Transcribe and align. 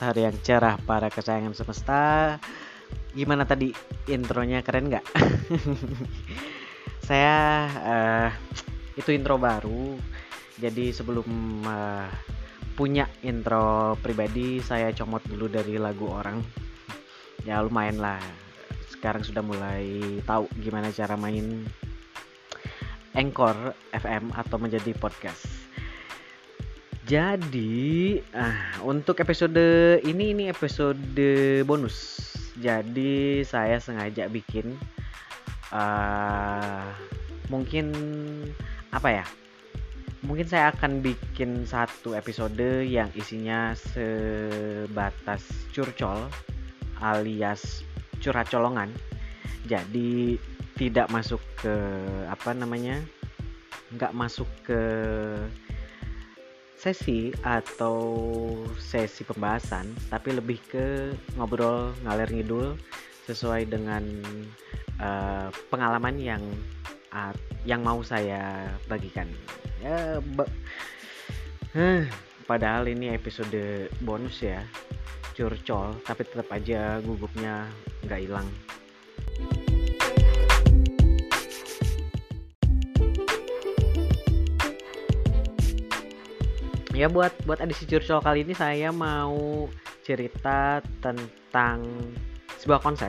Selamat 0.00 0.16
hari 0.16 0.32
yang 0.32 0.38
cerah 0.40 0.76
para 0.80 1.12
kesayangan 1.12 1.52
semesta. 1.52 2.40
Gimana 3.12 3.44
tadi 3.44 3.68
intronya 4.08 4.64
keren 4.64 4.88
nggak? 4.88 5.04
Saya 7.12 7.68
uh, 7.68 8.28
itu 8.96 9.12
intro 9.12 9.36
baru. 9.36 10.00
Jadi 10.56 10.96
sebelum 10.96 11.28
uh, 11.68 12.08
punya 12.80 13.12
intro 13.28 13.92
pribadi, 14.00 14.64
saya 14.64 14.88
comot 14.96 15.20
dulu 15.28 15.52
dari 15.52 15.76
lagu 15.76 16.08
orang. 16.08 16.40
Ya 17.44 17.60
lumayan 17.60 18.00
lah. 18.00 18.24
Sekarang 18.88 19.20
sudah 19.20 19.44
mulai 19.44 20.16
tahu 20.24 20.48
gimana 20.64 20.88
cara 20.96 21.20
main 21.20 21.68
Anchor 23.12 23.76
FM 23.92 24.32
atau 24.32 24.56
menjadi 24.56 24.96
podcast 24.96 25.69
jadi, 27.10 28.22
ah, 28.38 28.86
untuk 28.86 29.18
episode 29.18 29.58
ini 30.06 30.30
ini 30.30 30.46
episode 30.46 31.18
bonus. 31.66 32.30
Jadi 32.62 33.42
saya 33.42 33.82
sengaja 33.82 34.30
bikin 34.30 34.78
uh, 35.74 36.86
mungkin 37.50 37.90
apa 38.94 39.10
ya? 39.10 39.26
Mungkin 40.22 40.46
saya 40.46 40.70
akan 40.70 41.02
bikin 41.02 41.66
satu 41.66 42.14
episode 42.14 42.86
yang 42.86 43.10
isinya 43.18 43.74
sebatas 43.74 45.42
curcol 45.74 46.30
alias 47.02 47.82
curhat 48.22 48.46
colongan. 48.54 48.94
Jadi 49.66 50.38
tidak 50.78 51.10
masuk 51.10 51.42
ke 51.58 51.74
apa 52.30 52.54
namanya? 52.54 53.02
nggak 53.90 54.14
masuk 54.14 54.46
ke 54.62 54.78
sesi 56.80 57.28
atau 57.44 58.00
sesi 58.80 59.20
pembahasan 59.20 59.92
tapi 60.08 60.32
lebih 60.32 60.56
ke 60.64 61.12
ngobrol 61.36 61.92
ngalir 62.08 62.32
ngidul 62.32 62.80
sesuai 63.28 63.68
dengan 63.68 64.00
uh, 64.96 65.52
pengalaman 65.68 66.16
yang 66.16 66.40
uh, 67.12 67.36
yang 67.68 67.84
mau 67.84 68.00
saya 68.00 68.72
bagikan. 68.88 69.28
Ya 69.84 70.24
ba 70.32 70.48
huh, 71.76 72.08
padahal 72.48 72.88
ini 72.88 73.12
episode 73.12 73.92
bonus 74.00 74.40
ya 74.40 74.64
curcol 75.36 76.00
tapi 76.08 76.24
tetap 76.24 76.48
aja 76.48 76.98
gugupnya 77.04 77.68
nggak 78.08 78.20
hilang 78.24 78.48
ya 87.00 87.08
buat 87.08 87.32
buat 87.48 87.64
edisi 87.64 87.88
curcol 87.88 88.20
kali 88.20 88.44
ini 88.44 88.52
saya 88.52 88.92
mau 88.92 89.64
cerita 90.04 90.84
tentang 91.00 91.80
sebuah 92.60 92.84
konsep 92.84 93.08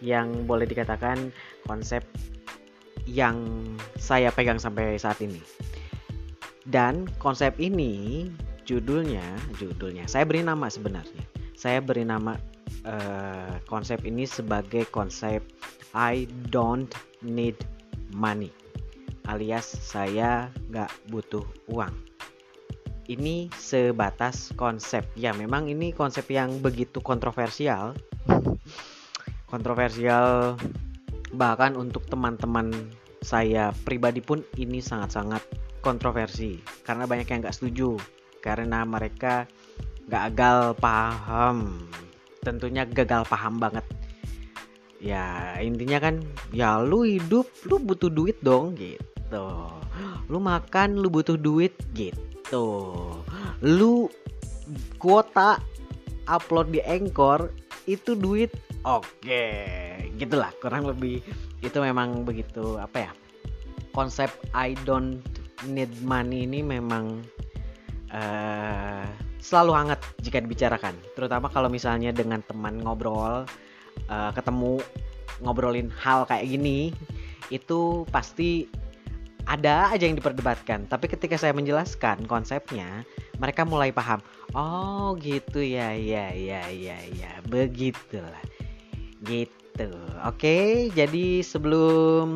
yang 0.00 0.48
boleh 0.48 0.64
dikatakan 0.64 1.28
konsep 1.68 2.00
yang 3.04 3.60
saya 4.00 4.32
pegang 4.32 4.56
sampai 4.56 4.96
saat 4.96 5.20
ini. 5.20 5.44
Dan 6.64 7.04
konsep 7.20 7.52
ini 7.60 8.24
judulnya, 8.64 9.36
judulnya 9.60 10.08
saya 10.08 10.24
beri 10.24 10.40
nama 10.40 10.72
sebenarnya. 10.72 11.28
Saya 11.52 11.84
beri 11.84 12.08
nama 12.08 12.40
uh, 12.88 13.60
konsep 13.68 14.00
ini 14.08 14.24
sebagai 14.24 14.88
konsep 14.88 15.44
I 15.92 16.24
don't 16.48 16.88
need 17.20 17.60
money, 18.16 18.48
alias 19.28 19.68
saya 19.68 20.48
nggak 20.72 20.88
butuh 21.12 21.44
uang 21.68 22.03
ini 23.08 23.52
sebatas 23.56 24.52
konsep. 24.56 25.04
Ya, 25.16 25.36
memang 25.36 25.68
ini 25.68 25.92
konsep 25.92 26.28
yang 26.32 26.60
begitu 26.60 27.00
kontroversial. 27.04 27.96
kontroversial 29.52 30.58
bahkan 31.34 31.78
untuk 31.78 32.02
teman-teman 32.10 32.74
saya 33.22 33.70
pribadi 33.86 34.18
pun 34.18 34.42
ini 34.58 34.82
sangat-sangat 34.82 35.42
kontroversi. 35.84 36.58
Karena 36.82 37.04
banyak 37.04 37.28
yang 37.28 37.40
nggak 37.44 37.56
setuju. 37.56 37.96
Karena 38.42 38.82
mereka 38.82 39.46
gagal 40.10 40.76
paham. 40.80 41.88
Tentunya 42.42 42.84
gagal 42.84 43.24
paham 43.30 43.62
banget. 43.62 43.84
Ya 45.00 45.56
intinya 45.60 46.00
kan 46.00 46.24
ya 46.48 46.80
lu 46.80 47.04
hidup 47.04 47.44
lu 47.68 47.76
butuh 47.78 48.08
duit 48.08 48.40
dong 48.40 48.74
gitu. 48.74 49.48
Lu 50.28 50.40
makan 50.40 50.98
lu 50.98 51.12
butuh 51.12 51.36
duit 51.36 51.76
gitu 51.92 52.33
gitu 52.54 52.70
lu 53.66 54.06
kuota 55.02 55.58
upload 56.30 56.70
di 56.70 56.80
Anchor 56.86 57.50
itu 57.90 58.14
duit. 58.14 58.54
Oke 58.86 59.02
okay. 59.26 60.14
gitulah 60.14 60.54
kurang 60.62 60.86
lebih. 60.86 61.18
Itu 61.58 61.82
memang 61.82 62.22
begitu 62.22 62.78
apa 62.78 63.10
ya 63.10 63.12
konsep 63.90 64.30
I 64.54 64.78
don't 64.86 65.18
need 65.66 65.90
money 66.06 66.46
ini 66.46 66.62
memang 66.62 67.26
uh, 68.14 69.04
selalu 69.42 69.72
hangat 69.74 70.00
jika 70.22 70.38
dibicarakan. 70.38 70.94
Terutama 71.18 71.50
kalau 71.50 71.66
misalnya 71.66 72.14
dengan 72.14 72.38
teman 72.46 72.78
ngobrol 72.78 73.48
uh, 74.06 74.30
ketemu 74.30 74.78
ngobrolin 75.42 75.90
hal 75.90 76.22
kayak 76.30 76.46
gini 76.46 76.94
itu 77.50 78.06
pasti 78.14 78.70
ada 79.44 79.92
aja 79.92 80.08
yang 80.08 80.16
diperdebatkan 80.16 80.88
tapi 80.88 81.08
ketika 81.08 81.36
saya 81.36 81.52
menjelaskan 81.52 82.24
konsepnya 82.24 83.04
mereka 83.38 83.66
mulai 83.66 83.90
paham. 83.90 84.22
Oh 84.54 85.18
gitu. 85.20 85.60
Ya 85.60 85.92
ya 85.92 86.30
ya 86.32 86.64
ya 86.70 86.98
ya. 87.12 87.32
Begitulah. 87.48 88.44
Gitu. 89.24 89.90
Oke 90.24 90.88
jadi 90.94 91.42
sebelum 91.42 92.28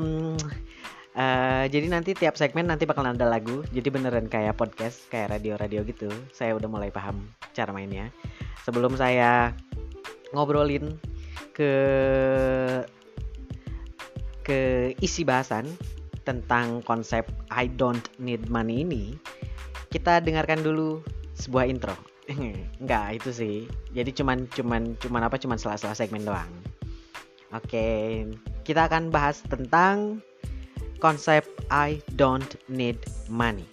uh, 1.15 1.65
jadi 1.71 1.87
nanti 1.89 2.13
tiap 2.13 2.35
segmen 2.37 2.67
nanti 2.69 2.85
bakal 2.85 3.07
ada 3.07 3.25
lagu. 3.25 3.65
Jadi 3.73 3.89
beneran 3.89 4.27
kayak 4.29 4.59
podcast 4.59 5.07
kayak 5.09 5.39
radio-radio 5.39 5.87
gitu. 5.87 6.11
Saya 6.35 6.59
udah 6.59 6.69
mulai 6.69 6.91
paham 6.93 7.31
cara 7.55 7.71
mainnya. 7.73 8.11
Sebelum 8.67 8.99
saya 8.99 9.57
ngobrolin 10.37 11.01
ke 11.57 11.73
ke 14.45 14.93
isi 15.05 15.29
bahasan 15.29 15.69
tentang 16.29 16.85
konsep 16.85 17.25
I 17.49 17.73
don't 17.73 18.05
need 18.21 18.53
money 18.53 18.85
ini, 18.85 19.17
kita 19.89 20.21
dengarkan 20.21 20.61
dulu 20.61 21.01
sebuah 21.41 21.65
intro. 21.65 21.97
Enggak, 22.85 23.25
itu 23.25 23.31
sih. 23.33 23.57
Jadi 23.97 24.13
cuman 24.13 24.45
cuman 24.53 24.93
cuman 25.01 25.23
apa 25.25 25.41
cuman 25.41 25.57
salah-salah 25.57 25.97
segmen 25.97 26.29
doang. 26.29 26.53
Oke, 27.57 28.29
kita 28.69 28.85
akan 28.93 29.09
bahas 29.09 29.41
tentang 29.49 30.21
konsep 31.01 31.49
I 31.73 32.05
don't 32.21 32.61
need 32.69 33.01
money. 33.33 33.65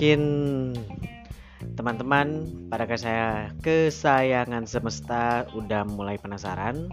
Mungkin 0.00 0.24
teman-teman 1.76 2.48
pada 2.72 2.88
saya 2.96 3.52
kesayangan 3.60 4.64
semesta 4.64 5.44
udah 5.52 5.84
mulai 5.84 6.16
penasaran. 6.16 6.88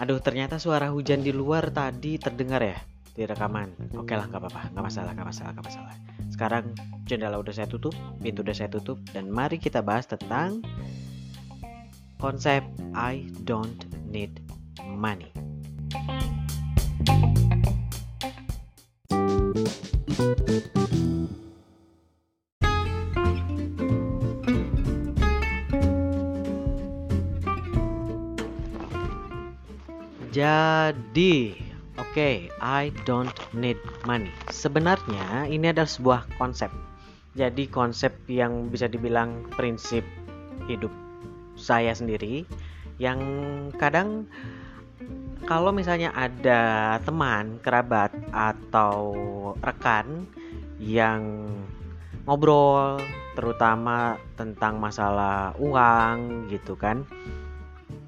Aduh 0.00 0.16
ternyata 0.16 0.56
suara 0.56 0.88
hujan 0.88 1.20
di 1.20 1.28
luar 1.28 1.68
tadi 1.76 2.16
terdengar 2.16 2.64
ya 2.64 2.80
di 3.12 3.28
rekaman. 3.28 3.92
Oke 4.00 4.16
lah 4.16 4.32
nggak 4.32 4.48
apa-apa. 4.48 4.72
Nggak 4.72 4.84
masalah 4.88 5.12
nggak 5.12 5.28
masalah 5.28 5.50
nggak 5.52 5.66
masalah. 5.76 5.94
Sekarang 6.32 6.64
jendela 7.04 7.36
udah 7.36 7.52
saya 7.52 7.68
tutup 7.68 7.92
pintu 8.24 8.40
udah 8.40 8.56
saya 8.56 8.72
tutup 8.72 8.96
dan 9.12 9.28
mari 9.28 9.60
kita 9.60 9.84
bahas 9.84 10.08
tentang 10.08 10.64
konsep 12.16 12.64
I 12.96 13.28
don't 13.44 13.84
need 14.08 14.40
money 14.88 15.51
Jadi, 31.12 31.52
oke, 32.00 32.08
okay, 32.16 32.48
I 32.56 32.88
don't 33.04 33.36
need 33.52 33.76
money. 34.08 34.32
Sebenarnya 34.48 35.44
ini 35.44 35.68
adalah 35.68 35.84
sebuah 35.84 36.24
konsep. 36.40 36.72
Jadi 37.36 37.68
konsep 37.68 38.16
yang 38.32 38.72
bisa 38.72 38.88
dibilang 38.88 39.44
prinsip 39.52 40.00
hidup 40.72 40.88
saya 41.52 41.92
sendiri 41.92 42.48
yang 42.96 43.20
kadang 43.76 44.24
kalau 45.44 45.68
misalnya 45.68 46.16
ada 46.16 46.96
teman, 47.04 47.60
kerabat 47.60 48.08
atau 48.32 49.12
rekan 49.60 50.24
yang 50.80 51.44
ngobrol 52.24 52.96
terutama 53.36 54.16
tentang 54.40 54.80
masalah 54.80 55.52
uang 55.60 56.48
gitu 56.48 56.72
kan 56.72 57.04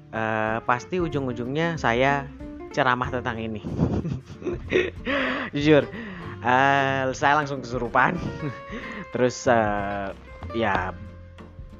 uh, 0.09 0.57
pasti 0.65 0.97
ujung-ujungnya 0.97 1.77
saya 1.77 2.25
ceramah 2.75 3.07
tentang 3.07 3.39
ini. 3.39 3.63
Jujur 5.55 5.87
uh, 6.45 7.03
saya 7.15 7.33
langsung 7.39 7.63
kesurupan. 7.63 8.19
Terus 9.15 9.47
uh, 9.47 10.11
ya 10.53 10.91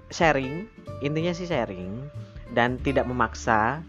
sharing 0.10 0.72
intinya 1.04 1.36
sih 1.36 1.46
sharing 1.46 2.08
dan 2.56 2.80
tidak 2.80 3.06
memaksa 3.06 3.84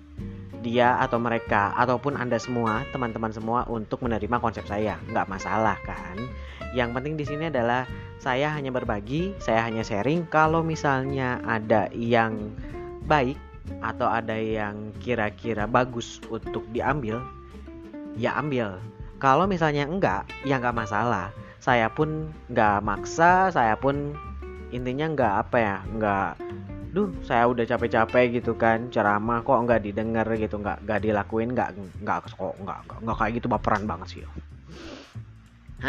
dia 0.65 0.99
atau 0.99 1.23
mereka 1.23 1.71
ataupun 1.79 2.19
anda 2.19 2.43
semua 2.43 2.83
teman-teman 2.91 3.31
semua 3.31 3.63
untuk 3.71 4.03
menerima 4.03 4.43
konsep 4.43 4.67
saya. 4.67 4.99
Nggak 5.09 5.31
masalah 5.31 5.79
kan? 5.87 6.19
Yang 6.75 6.91
penting 6.99 7.15
di 7.15 7.25
sini 7.25 7.45
adalah 7.49 7.87
saya 8.19 8.51
hanya 8.51 8.75
berbagi 8.75 9.33
saya 9.39 9.63
hanya 9.63 9.87
sharing. 9.87 10.27
Kalau 10.27 10.67
misalnya 10.67 11.39
ada 11.47 11.87
yang 11.95 12.51
baik 13.07 13.39
atau 13.83 14.09
ada 14.09 14.35
yang 14.35 14.95
kira-kira 15.03 15.69
bagus 15.69 16.19
untuk 16.31 16.65
diambil 16.71 17.21
ya 18.17 18.37
ambil. 18.41 18.81
Kalau 19.21 19.49
misalnya 19.49 19.89
enggak 19.89 20.29
ya 20.45 20.61
nggak 20.61 20.77
masalah. 20.77 21.33
Saya 21.61 21.91
pun 21.91 22.31
nggak 22.53 22.85
maksa 22.85 23.51
saya 23.51 23.75
pun 23.75 24.15
intinya 24.71 25.07
nggak 25.11 25.35
apa 25.47 25.57
ya 25.59 25.77
nggak 25.95 26.31
duh 26.97 27.13
saya 27.27 27.45
udah 27.51 27.65
capek-capek 27.69 28.41
gitu 28.41 28.57
kan 28.57 28.89
ceramah 28.89 29.45
kok 29.45 29.69
nggak 29.69 29.85
didengar 29.85 30.25
gitu 30.33 30.57
nggak 30.57 30.81
nggak 30.89 31.01
dilakuin 31.05 31.53
nggak 31.53 31.77
nggak 32.01 32.19
kok 32.33 32.55
nggak 32.57 32.79
nggak 33.05 33.17
kayak 33.21 33.33
gitu 33.37 33.47
baperan 33.51 33.85
banget 33.85 34.09
sih. 34.17 34.23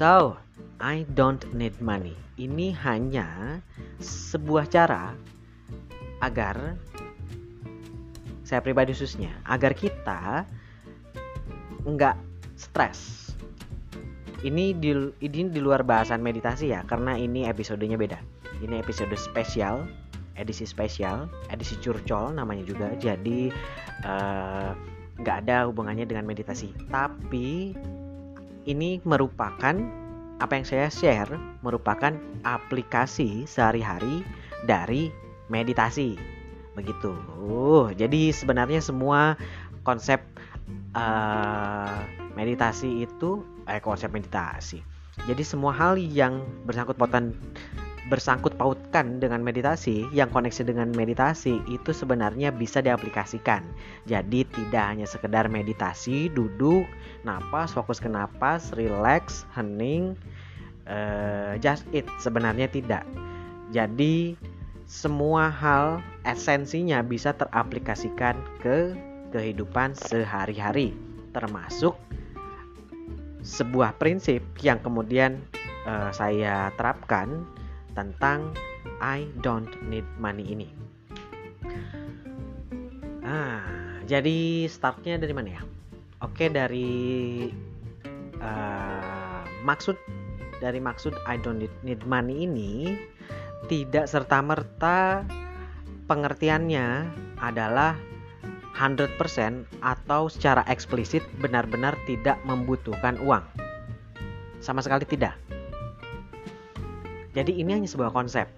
So 0.00 0.40
I 0.80 1.04
don't 1.12 1.44
need 1.52 1.76
money. 1.84 2.16
Ini 2.40 2.72
hanya 2.80 3.60
sebuah 4.00 4.72
cara 4.72 5.12
agar 6.20 6.76
saya 8.44 8.60
pribadi 8.64 8.90
khususnya 8.90 9.30
agar 9.46 9.72
kita 9.76 10.44
nggak 11.86 12.16
stres. 12.58 13.32
Ini 14.40 14.72
di 14.76 14.90
ini 15.20 15.52
di 15.52 15.60
luar 15.60 15.84
bahasan 15.84 16.24
meditasi 16.24 16.72
ya 16.72 16.80
karena 16.88 17.16
ini 17.16 17.44
episodenya 17.44 18.00
beda. 18.00 18.18
Ini 18.60 18.80
episode 18.80 19.12
spesial 19.16 19.84
edisi 20.36 20.64
spesial 20.64 21.28
edisi 21.52 21.76
curcol 21.78 22.32
namanya 22.32 22.64
juga. 22.64 22.88
Jadi 22.96 23.52
eh, 24.04 24.70
nggak 25.20 25.36
uh, 25.36 25.40
ada 25.44 25.68
hubungannya 25.68 26.08
dengan 26.08 26.24
meditasi. 26.24 26.72
Tapi 26.88 27.76
ini 28.66 29.00
merupakan 29.04 29.76
apa 30.40 30.52
yang 30.56 30.64
saya 30.64 30.88
share 30.88 31.30
merupakan 31.60 32.16
aplikasi 32.48 33.44
sehari-hari 33.44 34.24
dari 34.64 35.12
meditasi 35.50 36.16
begitu 36.78 37.12
uh, 37.42 37.90
jadi 37.92 38.30
sebenarnya 38.30 38.80
semua 38.80 39.34
konsep 39.82 40.22
uh, 40.94 42.00
meditasi 42.38 43.04
itu 43.04 43.42
eh 43.66 43.82
konsep 43.82 44.08
meditasi 44.14 44.80
jadi 45.28 45.42
semua 45.44 45.74
hal 45.74 46.00
yang 46.00 46.46
bersangkut 46.64 46.96
pautan 46.96 47.34
bersangkut 48.10 48.58
pautkan 48.58 49.22
dengan 49.22 49.38
meditasi, 49.38 50.10
yang 50.10 50.34
koneksi 50.34 50.66
dengan 50.66 50.90
meditasi 50.90 51.62
itu 51.70 51.94
sebenarnya 51.94 52.50
bisa 52.50 52.82
diaplikasikan. 52.82 53.62
Jadi 54.10 54.42
tidak 54.50 54.84
hanya 54.90 55.06
sekedar 55.06 55.46
meditasi, 55.46 56.26
duduk, 56.34 56.82
napas, 57.22 57.70
fokus 57.70 58.02
ke 58.02 58.10
napas, 58.10 58.74
relax, 58.74 59.46
hening, 59.54 60.18
uh, 60.90 61.54
just 61.62 61.86
it. 61.94 62.04
Sebenarnya 62.18 62.66
tidak. 62.66 63.06
Jadi 63.70 64.34
semua 64.90 65.46
hal 65.46 66.02
esensinya 66.26 66.98
bisa 67.06 67.30
teraplikasikan 67.38 68.34
ke 68.58 68.90
kehidupan 69.30 69.94
sehari-hari, 69.94 70.98
termasuk 71.30 71.94
sebuah 73.46 73.94
prinsip 74.02 74.42
yang 74.58 74.82
kemudian 74.82 75.38
uh, 75.86 76.10
saya 76.10 76.74
terapkan 76.74 77.46
tentang 77.94 78.50
I 78.98 79.30
don't 79.46 79.70
need 79.86 80.04
money 80.18 80.42
ini. 80.50 80.68
Ah, 83.22 83.62
jadi 84.10 84.66
startnya 84.66 85.22
dari 85.22 85.30
mana 85.30 85.54
ya? 85.54 85.62
Oke 86.18 86.50
dari 86.50 87.46
uh, 88.42 89.46
maksud 89.62 89.94
dari 90.58 90.82
maksud 90.82 91.14
I 91.30 91.38
don't 91.38 91.62
need 91.86 92.02
money 92.10 92.42
ini 92.42 92.98
tidak 93.66 94.08
serta 94.08 94.40
merta 94.40 95.26
pengertiannya 96.08 97.10
adalah 97.40 97.98
100% 98.80 99.20
atau 99.84 100.32
secara 100.32 100.64
eksplisit 100.70 101.20
benar-benar 101.42 101.98
tidak 102.08 102.40
membutuhkan 102.48 103.20
uang. 103.20 103.44
Sama 104.64 104.80
sekali 104.80 105.04
tidak. 105.04 105.36
Jadi 107.36 107.60
ini 107.60 107.76
hanya 107.76 107.88
sebuah 107.90 108.10
konsep. 108.10 108.48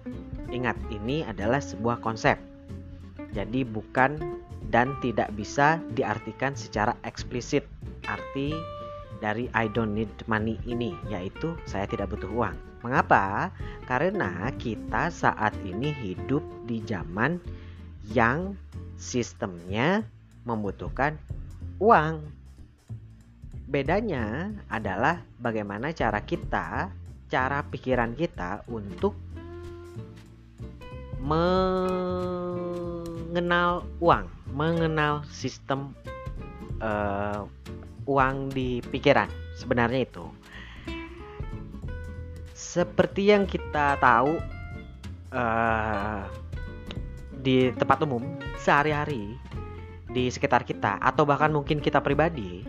Ingat, 0.53 0.77
ini 0.93 1.25
adalah 1.27 1.59
sebuah 1.59 1.99
konsep. 1.99 2.37
Jadi 3.33 3.65
bukan 3.65 4.21
dan 4.69 4.97
tidak 5.01 5.33
bisa 5.33 5.81
diartikan 5.93 6.53
secara 6.57 6.93
eksplisit. 7.05 7.65
Arti 8.09 8.53
dari 9.23 9.47
I 9.55 9.71
don't 9.71 9.95
need 9.95 10.11
money 10.27 10.59
ini 10.67 10.91
yaitu 11.07 11.55
saya 11.63 11.87
tidak 11.87 12.11
butuh 12.11 12.27
uang. 12.33 12.72
Mengapa? 12.83 13.55
Karena 13.87 14.51
kita 14.59 15.07
saat 15.07 15.55
ini 15.63 15.95
hidup 16.03 16.43
di 16.67 16.83
zaman 16.83 17.39
yang 18.11 18.59
sistemnya 18.99 20.03
membutuhkan 20.43 21.15
uang. 21.79 22.27
Bedanya 23.71 24.51
adalah 24.67 25.23
bagaimana 25.39 25.95
cara 25.95 26.21
kita 26.21 26.91
cara 27.33 27.65
pikiran 27.65 28.13
kita 28.13 28.61
untuk 28.69 29.17
mengenal 31.17 31.81
uang, 33.97 34.29
mengenal 34.53 35.25
sistem 35.33 35.97
uh, 36.77 37.49
uang 38.05 38.53
di 38.53 38.85
pikiran. 38.85 39.25
Sebenarnya 39.57 40.05
itu. 40.05 40.29
Seperti 42.63 43.27
yang 43.27 43.43
kita 43.43 43.99
tahu 43.99 44.39
uh, 45.35 46.23
di 47.43 47.75
tempat 47.75 47.99
umum 48.07 48.23
sehari-hari 48.55 49.35
di 50.07 50.31
sekitar 50.31 50.63
kita 50.63 50.95
atau 51.03 51.27
bahkan 51.27 51.51
mungkin 51.51 51.83
kita 51.83 51.99
pribadi, 51.99 52.63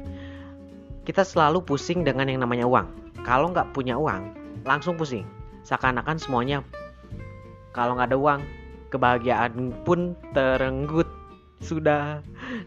kita 1.07 1.23
selalu 1.23 1.63
pusing 1.63 2.03
dengan 2.03 2.27
yang 2.27 2.43
namanya 2.43 2.67
uang. 2.67 2.91
Kalau 3.23 3.55
nggak 3.55 3.71
punya 3.71 3.95
uang, 3.95 4.35
langsung 4.67 4.99
pusing. 4.99 5.25
Seakan-akan 5.63 6.19
semuanya 6.19 6.67
kalau 7.71 7.95
nggak 7.95 8.11
ada 8.11 8.19
uang 8.19 8.41
kebahagiaan 8.91 9.71
pun 9.87 10.19
terenggut. 10.35 11.07
Sudah. 11.63 12.21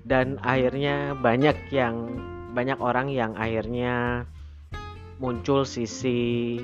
Dan 0.08 0.40
akhirnya 0.42 1.14
banyak 1.14 1.76
yang 1.76 2.08
banyak 2.56 2.80
orang 2.80 3.12
yang 3.12 3.36
akhirnya 3.38 4.26
muncul 5.22 5.66
sisi 5.66 6.58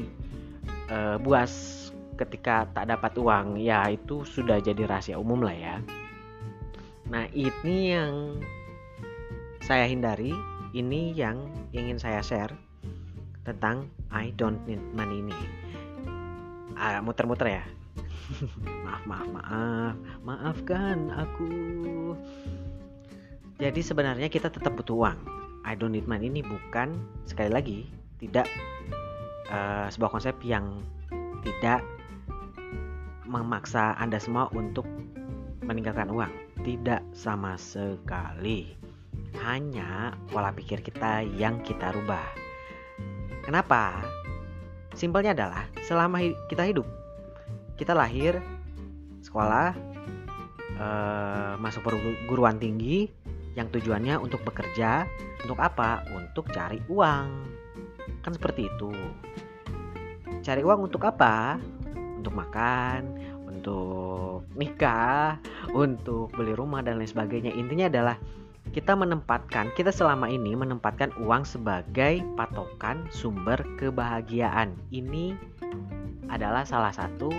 uh, 0.90 1.16
buas 1.22 1.86
ketika 2.18 2.68
tak 2.72 2.90
dapat 2.90 3.13
uang 3.18 3.60
ya 3.60 3.90
itu 3.90 4.25
sudah 4.25 4.62
jadi 4.62 4.86
rahasia 4.88 5.18
umum 5.18 5.44
lah 5.44 5.56
ya 5.56 5.75
nah 7.08 7.28
ini 7.36 7.94
yang 7.94 8.40
saya 9.63 9.88
hindari 9.88 10.34
ini 10.74 11.13
yang 11.13 11.38
ingin 11.72 12.02
saya 12.02 12.20
share 12.25 12.54
tentang 13.46 13.88
I 14.10 14.34
don't 14.34 14.60
need 14.66 14.82
money 14.96 15.22
ini. 15.22 15.36
Ah, 16.74 17.00
muter-muter 17.04 17.62
ya. 17.62 17.63
maaf, 18.86 19.04
maaf, 19.06 19.30
maaf. 19.30 19.96
Maafkan 20.25 21.13
aku. 21.13 21.52
Jadi 23.62 23.82
sebenarnya 23.86 24.28
kita 24.34 24.50
tetap 24.50 24.74
butuh 24.74 25.06
uang. 25.06 25.20
I 25.63 25.78
don't 25.78 25.94
need 25.94 26.10
money 26.10 26.28
ini 26.28 26.44
bukan 26.44 26.98
sekali 27.24 27.54
lagi 27.54 27.80
tidak 28.20 28.50
uh, 29.50 29.88
sebuah 29.92 30.12
konsep 30.14 30.36
yang 30.46 30.84
tidak 31.44 31.84
memaksa 33.28 33.98
Anda 34.00 34.22
semua 34.22 34.48
untuk 34.54 34.86
meninggalkan 35.66 36.12
uang. 36.12 36.32
Tidak 36.64 37.04
sama 37.12 37.60
sekali. 37.60 38.76
Hanya 39.44 40.14
pola 40.30 40.54
pikir 40.54 40.86
kita 40.86 41.26
yang 41.26 41.60
kita 41.66 41.90
rubah 41.92 42.44
Kenapa? 43.44 44.00
Simpelnya 44.96 45.36
adalah 45.36 45.68
selama 45.84 46.24
kita 46.48 46.64
hidup, 46.64 46.88
kita 47.76 47.92
lahir, 47.92 48.40
sekolah, 49.20 49.76
uh, 50.80 51.54
masuk 51.60 51.84
perguruan 51.84 52.56
tinggi 52.56 53.12
yang 53.60 53.68
tujuannya 53.68 54.16
untuk 54.18 54.42
bekerja 54.48 55.06
untuk 55.44 55.60
apa 55.60 56.08
untuk 56.16 56.48
cari 56.56 56.80
uang 56.88 57.52
kan 58.24 58.34
seperti 58.34 58.72
itu. 58.72 58.92
Cari 60.42 60.63
uang 60.63 60.88
untuk 60.88 61.03
apa? 61.03 61.60
Untuk 62.18 62.34
makan 62.34 63.24
untuk 63.63 64.44
nikah 64.60 65.39
untuk 65.72 66.27
beli 66.36 66.51
rumah 66.51 66.84
dan 66.84 67.00
lain 67.00 67.08
sebagainya. 67.08 67.56
Intinya 67.56 67.88
adalah 67.88 68.20
kita 68.75 68.92
menempatkan 68.92 69.72
kita 69.72 69.96
selama 69.96 70.27
ini 70.27 70.51
menempatkan 70.51 71.15
uang 71.24 71.48
sebagai 71.48 72.20
patokan 72.36 73.08
sumber 73.08 73.63
kebahagiaan. 73.80 74.75
Ini 74.92 75.32
adalah 76.27 76.68
salah 76.68 76.92
satu 76.92 77.32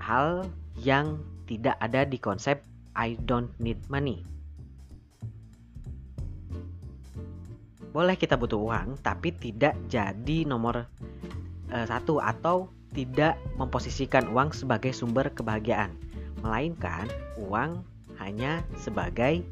hal 0.00 0.48
yang 0.80 1.20
tidak 1.44 1.76
ada 1.84 2.08
di 2.08 2.16
konsep 2.16 2.64
I 2.96 3.20
don't 3.28 3.52
need 3.60 3.84
money. 3.92 4.24
Boleh 7.90 8.14
kita 8.20 8.36
butuh 8.36 8.60
uang, 8.60 9.00
tapi 9.00 9.32
tidak 9.32 9.74
jadi 9.88 10.44
nomor 10.44 10.84
uh, 11.72 11.86
satu 11.88 12.20
atau 12.20 12.68
tidak 12.92 13.36
memposisikan 13.56 14.28
uang 14.32 14.52
sebagai 14.52 14.92
sumber 14.92 15.28
kebahagiaan, 15.32 15.92
melainkan 16.40 17.08
uang 17.40 17.84
hanya 18.20 18.64
sebagai 18.76 19.44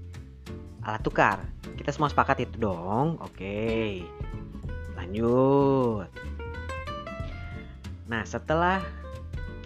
alat 0.85 1.03
tukar. 1.03 1.39
Kita 1.77 1.91
semua 1.93 2.09
sepakat 2.09 2.47
itu 2.47 2.57
dong. 2.63 3.19
Oke. 3.21 4.03
Lanjut. 4.97 6.09
Nah, 8.07 8.23
setelah 8.23 8.81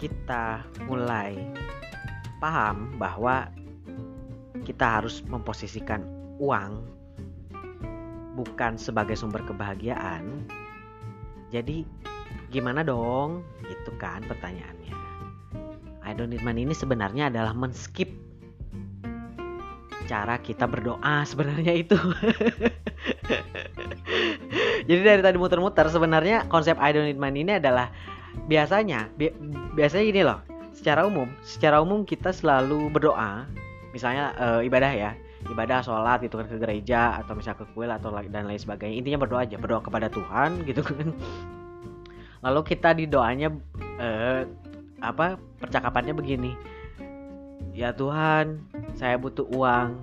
kita 0.00 0.65
mulai 0.89 1.37
paham 2.41 2.97
bahwa 2.97 3.53
kita 4.65 5.00
harus 5.00 5.21
memposisikan 5.29 6.00
uang 6.41 7.00
bukan 8.34 8.78
sebagai 8.78 9.18
sumber 9.18 9.42
kebahagiaan. 9.46 10.46
Jadi 11.50 11.87
gimana 12.50 12.87
dong? 12.87 13.42
Gitu 13.66 13.90
kan 13.99 14.22
pertanyaannya. 14.26 14.94
I 16.00 16.16
don't 16.16 16.32
need 16.32 16.42
money 16.42 16.66
ini 16.66 16.75
sebenarnya 16.75 17.30
adalah 17.30 17.54
men-skip 17.54 18.10
cara 20.10 20.42
kita 20.42 20.66
berdoa 20.66 21.22
sebenarnya 21.22 21.87
itu. 21.87 21.94
Jadi 24.90 25.00
dari 25.06 25.22
tadi 25.22 25.38
muter-muter 25.38 25.87
sebenarnya 25.87 26.50
konsep 26.50 26.75
I 26.82 26.90
don't 26.90 27.06
need 27.06 27.20
money 27.20 27.46
ini 27.46 27.62
adalah 27.62 27.94
biasanya 28.50 29.10
bi 29.14 29.30
biasanya 29.75 30.04
gini 30.06 30.22
loh 30.26 30.38
secara 30.75 31.06
umum 31.06 31.30
secara 31.42 31.82
umum 31.82 32.06
kita 32.06 32.30
selalu 32.30 32.90
berdoa 32.90 33.46
misalnya 33.90 34.34
uh, 34.38 34.60
ibadah 34.62 34.92
ya 34.94 35.10
ibadah 35.49 35.80
sholat 35.80 36.20
gitu 36.20 36.37
kan 36.37 36.47
ke 36.47 36.61
gereja 36.61 37.16
atau 37.25 37.32
misalnya 37.32 37.64
ke 37.64 37.66
kuil 37.73 37.88
atau 37.88 38.12
dan 38.28 38.44
lain 38.44 38.61
sebagainya. 38.61 39.00
Intinya 39.00 39.18
berdoa 39.25 39.49
aja 39.49 39.56
berdoa 39.56 39.80
kepada 39.80 40.12
Tuhan 40.12 40.61
gitu 40.68 40.85
kan. 40.85 41.16
Lalu 42.44 42.61
kita 42.64 42.92
di 42.92 43.09
doanya 43.09 43.49
uh, 44.00 44.44
apa 45.00 45.40
percakapannya 45.61 46.12
begini. 46.12 46.52
Ya 47.73 47.97
Tuhan 47.97 48.61
saya 48.99 49.16
butuh 49.16 49.49
uang 49.49 49.97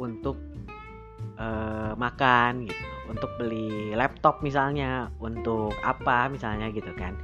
untuk 0.00 0.34
uh, 1.38 1.94
makan 1.94 2.66
gitu. 2.66 2.84
Untuk 3.10 3.30
beli 3.42 3.90
laptop 3.98 4.38
misalnya 4.38 5.10
untuk 5.18 5.74
apa 5.82 6.30
misalnya 6.30 6.70
gitu 6.70 6.90
kan. 6.94 7.14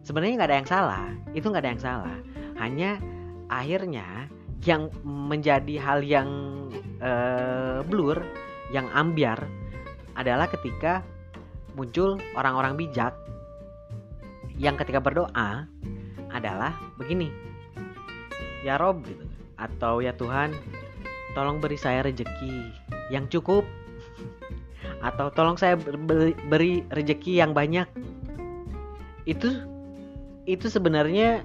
Sebenarnya 0.00 0.40
nggak 0.40 0.48
ada 0.48 0.58
yang 0.64 0.68
salah 0.68 1.04
itu 1.36 1.46
nggak 1.48 1.64
ada 1.64 1.72
yang 1.76 1.84
salah. 1.84 2.16
Hanya 2.56 2.96
akhirnya 3.52 4.28
yang 4.66 4.90
menjadi 5.06 5.78
hal 5.78 6.02
yang 6.02 6.28
uh, 6.98 7.84
blur 7.86 8.18
yang 8.74 8.90
ambiar 8.90 9.38
adalah 10.18 10.50
ketika 10.50 11.06
muncul 11.78 12.18
orang-orang 12.34 12.74
bijak 12.74 13.14
yang 14.58 14.74
ketika 14.74 14.98
berdoa 14.98 15.70
adalah 16.34 16.74
begini 16.98 17.30
ya 18.66 18.74
Rob 18.76 19.06
gitu 19.06 19.24
atau 19.58 20.02
ya 20.02 20.14
Tuhan 20.14 20.54
tolong 21.34 21.62
beri 21.62 21.78
saya 21.78 22.06
rejeki 22.06 22.74
yang 23.10 23.26
cukup 23.30 23.66
atau 25.08 25.30
tolong 25.34 25.58
saya 25.58 25.78
beri, 25.78 26.34
beri 26.46 26.82
rejeki 26.90 27.38
yang 27.38 27.54
banyak. 27.54 27.86
Itu 29.26 29.54
itu 30.48 30.66
sebenarnya 30.72 31.44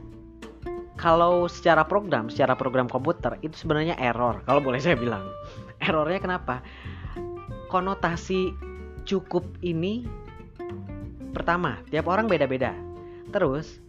kalau 1.03 1.51
secara 1.51 1.83
program 1.83 2.31
secara 2.31 2.55
program 2.55 2.87
komputer 2.87 3.35
itu 3.43 3.59
sebenarnya 3.59 3.99
error. 3.99 4.39
Kalau 4.47 4.63
boleh 4.63 4.79
saya 4.79 4.95
bilang 4.95 5.27
errornya 5.83 6.23
kenapa? 6.23 6.63
Konotasi 7.67 8.55
cukup 9.03 9.43
ini 9.59 10.07
pertama 11.35 11.83
tiap 11.91 12.07
orang 12.07 12.31
beda-beda. 12.31 12.71
Terus 13.35 13.83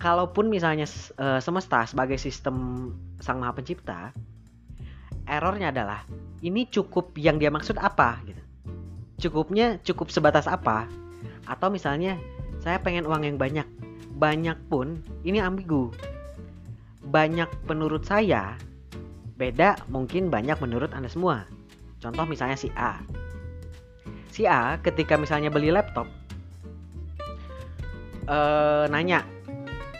kalaupun 0.00 0.48
misalnya 0.48 0.88
uh, 1.20 1.36
semesta 1.44 1.84
sebagai 1.84 2.16
sistem 2.16 2.88
sang 3.20 3.44
maha 3.44 3.52
pencipta 3.52 4.16
errornya 5.28 5.68
adalah 5.68 6.08
ini 6.40 6.64
cukup 6.64 7.12
yang 7.20 7.36
dia 7.36 7.52
maksud 7.52 7.76
apa 7.76 8.24
gitu. 8.24 8.40
Cukupnya 9.28 9.76
cukup 9.84 10.08
sebatas 10.08 10.48
apa? 10.48 10.88
Atau 11.44 11.68
misalnya 11.68 12.16
saya 12.64 12.80
pengen 12.80 13.04
uang 13.04 13.28
yang 13.28 13.36
banyak 13.36 13.68
banyak 14.14 14.56
pun 14.70 15.02
ini 15.26 15.42
ambigu 15.42 15.90
banyak 17.10 17.50
menurut 17.66 18.06
saya 18.06 18.54
beda 19.34 19.76
mungkin 19.90 20.30
banyak 20.30 20.56
menurut 20.62 20.94
anda 20.94 21.10
semua 21.10 21.44
contoh 21.98 22.24
misalnya 22.24 22.54
si 22.54 22.70
A 22.78 23.02
si 24.30 24.46
A 24.46 24.78
ketika 24.80 25.18
misalnya 25.18 25.50
beli 25.50 25.74
laptop 25.74 26.06
uh, 28.30 28.86
nanya 28.88 29.26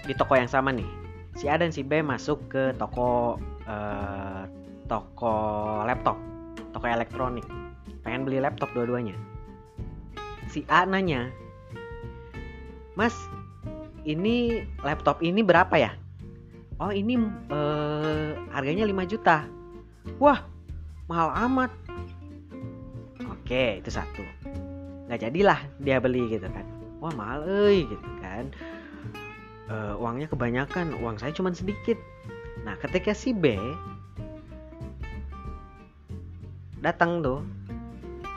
di 0.06 0.14
toko 0.14 0.38
yang 0.38 0.48
sama 0.48 0.70
nih 0.70 0.86
si 1.34 1.50
A 1.50 1.58
dan 1.58 1.74
si 1.74 1.82
B 1.82 1.98
masuk 2.00 2.38
ke 2.46 2.70
toko 2.78 3.42
uh, 3.66 4.46
toko 4.86 5.34
laptop, 5.84 6.16
toko 6.72 6.86
elektronik. 6.86 7.44
Pengen 8.04 8.28
beli 8.28 8.38
laptop 8.40 8.68
dua-duanya. 8.76 9.16
Si 10.52 10.62
A 10.68 10.84
nanya, 10.84 11.32
Mas, 12.94 13.16
ini 14.04 14.64
laptop 14.84 15.20
ini 15.24 15.40
berapa 15.40 15.74
ya? 15.76 15.92
Oh 16.80 16.90
ini 16.92 17.16
uh, 17.50 18.36
harganya 18.52 18.84
5 18.84 19.12
juta. 19.12 19.48
Wah, 20.20 20.44
mahal 21.08 21.32
amat. 21.48 21.70
Oke, 23.30 23.80
itu 23.80 23.90
satu. 23.90 24.24
Nggak 25.08 25.28
jadilah 25.28 25.60
dia 25.80 26.00
beli 26.00 26.28
gitu 26.32 26.48
kan. 26.48 26.66
Wah 27.00 27.12
mahal 27.12 27.44
eh 27.48 27.84
gitu 27.88 28.08
kan. 28.20 28.52
Uh, 29.64 29.96
uangnya 29.96 30.28
kebanyakan, 30.28 30.92
uang 31.00 31.16
saya 31.16 31.32
cuma 31.32 31.52
sedikit. 31.56 31.96
Nah, 32.64 32.76
ketika 32.80 33.16
si 33.16 33.32
B 33.32 33.56
datang 36.84 37.24
tuh 37.24 37.40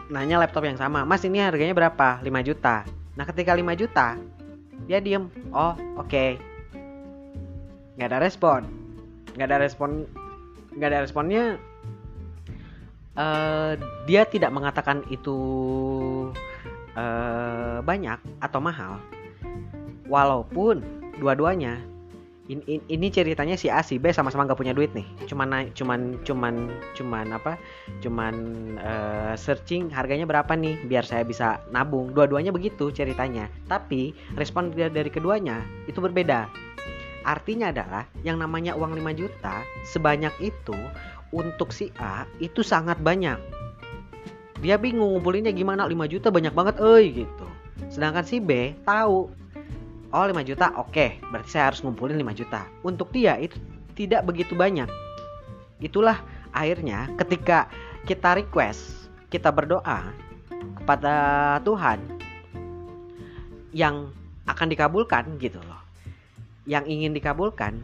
nanya 0.07 0.39
laptop 0.39 0.63
yang 0.63 0.79
sama 0.79 1.03
mas 1.03 1.19
ini 1.27 1.43
harganya 1.43 1.75
berapa 1.75 2.23
5 2.23 2.47
juta 2.47 2.87
nah 3.19 3.27
ketika 3.27 3.51
5 3.51 3.67
juta 3.75 4.15
dia 4.87 5.03
diem. 5.03 5.27
Oh 5.51 5.75
oke. 5.99 6.07
Okay. 6.07 6.39
nggak 7.99 8.09
ada 8.13 8.19
respon. 8.23 8.63
Nggak 9.35 9.47
ada 9.51 9.57
respon 9.61 9.89
nggak 10.77 10.89
ada 10.93 10.99
responnya 11.03 11.43
uh, 13.17 13.73
dia 14.05 14.23
tidak 14.29 14.53
mengatakan 14.53 15.01
itu 15.09 15.37
uh, 16.95 17.83
banyak 17.83 18.17
atau 18.39 18.59
mahal. 18.61 19.01
Walaupun 20.07 20.79
dua-duanya 21.19 21.81
in, 22.47 22.63
in, 22.65 22.79
ini 22.87 23.07
ceritanya 23.11 23.59
si 23.59 23.67
A 23.67 23.83
si 23.83 23.99
B 23.99 24.11
sama-sama 24.11 24.47
nggak 24.47 24.59
punya 24.59 24.73
duit 24.75 24.91
nih. 24.95 25.05
Cuman 25.27 25.71
cuman 25.75 26.19
cuman 26.23 26.71
cuman 26.95 27.25
apa? 27.35 27.59
Cuman 27.99 28.35
uh, 28.79 29.33
searching 29.35 29.91
harganya 29.91 30.23
berapa 30.23 30.55
nih 30.55 30.79
biar 30.87 31.03
saya 31.03 31.27
bisa 31.27 31.59
nabung. 31.71 32.15
Dua-duanya 32.15 32.55
begitu 32.55 32.89
ceritanya. 32.91 33.51
Tapi 33.67 34.15
respon 34.39 34.71
dari 34.73 35.11
keduanya 35.11 35.61
itu 35.85 35.99
berbeda. 35.99 36.47
Artinya 37.27 37.75
adalah 37.75 38.07
yang 38.23 38.39
namanya 38.39 38.71
uang 38.79 38.95
5 38.95 39.19
juta 39.19 39.59
sebanyak 39.83 40.31
itu 40.39 40.77
untuk 41.35 41.75
si 41.75 41.91
A 41.99 42.23
itu 42.39 42.63
sangat 42.63 43.03
banyak. 43.03 43.35
Dia 44.63 44.79
bingung 44.79 45.11
ngumpulinnya 45.11 45.51
gimana? 45.51 45.83
5 45.85 45.93
juta 46.07 46.31
banyak 46.31 46.55
banget 46.55 46.75
eh 46.79 47.27
gitu. 47.27 47.47
Sedangkan 47.91 48.23
si 48.23 48.39
B 48.39 48.73
tahu 48.87 49.29
oh 50.11 50.25
5 50.25 50.33
juta? 50.47 50.71
Oke 50.77 50.91
okay, 50.91 51.09
berarti 51.31 51.49
saya 51.57 51.73
harus 51.73 51.83
ngumpulin 51.83 52.19
5 52.19 52.39
juta. 52.39 52.67
Untuk 52.83 53.11
dia 53.11 53.35
itu 53.39 53.57
tidak 53.97 54.27
begitu 54.27 54.53
banyak. 54.53 54.87
Itulah 55.81 56.21
akhirnya 56.53 57.11
ketika 57.19 57.67
kita 58.07 58.39
request 58.39 59.09
kita 59.27 59.51
berdoa 59.51 60.13
kepada 60.79 61.15
Tuhan 61.67 61.99
yang 63.75 64.09
akan 64.47 64.67
dikabulkan 64.71 65.35
gitu 65.43 65.59
loh. 65.67 65.81
Yang 66.67 66.85
ingin 66.91 67.11
dikabulkan 67.15 67.83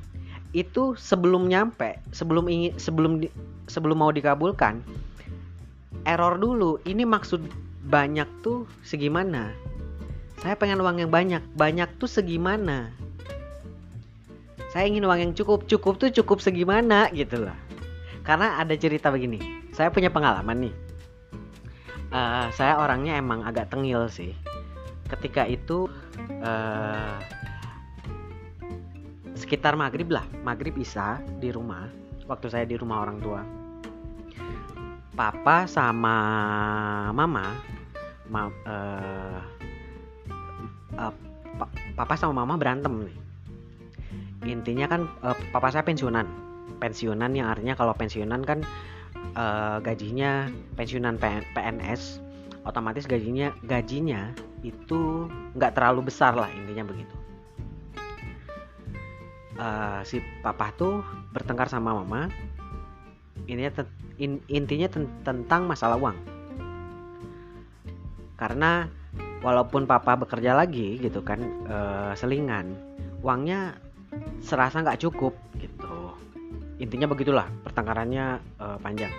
itu 0.54 0.94
sebelum 0.96 1.50
nyampe 1.50 1.98
sebelum 2.14 2.46
ingin 2.46 2.78
sebelum 2.78 3.26
sebelum 3.68 3.98
mau 4.00 4.12
dikabulkan 4.14 4.80
error 6.08 6.40
dulu. 6.40 6.80
Ini 6.88 7.04
maksud 7.04 7.44
banyak 7.84 8.28
tuh 8.46 8.64
segimana 8.86 9.52
saya 10.44 10.60
pengen 10.60 10.84
uang 10.84 11.00
yang 11.00 11.08
banyak. 11.08 11.40
Banyak 11.56 11.96
tuh 11.96 12.12
segimana? 12.12 12.92
Saya 14.76 14.92
ingin 14.92 15.08
uang 15.08 15.20
yang 15.24 15.32
cukup. 15.32 15.64
Cukup 15.72 15.96
tuh 16.04 16.12
cukup 16.12 16.44
segimana 16.44 17.08
gitu 17.16 17.48
loh. 17.48 17.56
Karena 18.28 18.60
ada 18.60 18.76
cerita 18.76 19.08
begini. 19.08 19.40
Saya 19.72 19.88
punya 19.88 20.12
pengalaman 20.12 20.68
nih. 20.68 20.76
Uh, 22.12 22.52
saya 22.60 22.76
orangnya 22.76 23.16
emang 23.16 23.48
agak 23.48 23.72
tengil 23.72 24.12
sih. 24.12 24.36
Ketika 25.08 25.48
itu 25.48 25.88
uh, 26.44 27.16
sekitar 29.40 29.80
maghrib 29.80 30.12
lah. 30.12 30.28
Maghrib 30.44 30.76
isa 30.76 31.24
di 31.40 31.56
rumah. 31.56 31.88
Waktu 32.28 32.52
saya 32.52 32.68
di 32.68 32.76
rumah 32.76 33.00
orang 33.00 33.24
tua. 33.24 33.40
Papa 35.16 35.72
sama 35.72 36.18
mama 37.16 37.56
ma 38.28 38.50
uh, 38.50 39.53
pa 40.98 41.66
papa 41.98 42.14
sama 42.18 42.44
mama 42.44 42.58
berantem 42.58 43.06
nih. 43.10 43.18
Intinya 44.50 44.86
kan 44.90 45.02
uh, 45.24 45.38
papa 45.54 45.72
saya 45.72 45.86
pensiunan. 45.86 46.26
Pensiunan 46.82 47.32
yang 47.32 47.48
artinya 47.48 47.78
kalau 47.78 47.96
pensiunan 47.96 48.44
kan 48.44 48.66
uh, 49.38 49.80
gajinya 49.80 50.52
pensiunan 50.76 51.16
PNS 51.56 52.24
otomatis 52.64 53.04
gajinya 53.08 53.52
gajinya 53.68 54.32
itu 54.64 55.28
nggak 55.60 55.76
terlalu 55.76 56.08
besar 56.08 56.36
lah 56.36 56.48
intinya 56.52 56.88
begitu. 56.88 57.16
Uh, 59.54 60.02
si 60.02 60.18
papa 60.42 60.74
tuh 60.76 61.04
bertengkar 61.36 61.70
sama 61.70 61.94
mama. 61.94 62.32
Intinya 63.44 63.84
in, 64.18 64.40
intinya 64.48 64.88
ten, 64.88 65.12
tentang 65.28 65.68
masalah 65.68 66.00
uang. 66.00 66.16
Karena 68.40 68.88
walaupun 69.44 69.84
papa 69.84 70.16
bekerja 70.16 70.56
lagi 70.56 70.98
gitu 71.04 71.20
kan 71.22 71.44
uh, 71.68 72.12
selingan 72.16 72.74
uangnya 73.20 73.76
serasa 74.40 74.80
nggak 74.82 75.04
cukup 75.04 75.36
gitu. 75.60 76.16
Intinya 76.80 77.06
begitulah 77.06 77.48
pertengkarannya 77.68 78.40
uh, 78.58 78.78
panjang. 78.80 79.12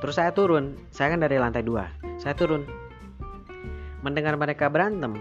Terus 0.00 0.16
saya 0.16 0.30
turun 0.32 0.78
saya 0.94 1.12
kan 1.12 1.20
dari 1.20 1.36
lantai 1.36 1.66
dua 1.66 1.90
saya 2.16 2.32
turun. 2.38 2.64
Mendengar 4.02 4.34
mereka 4.34 4.66
berantem 4.66 5.14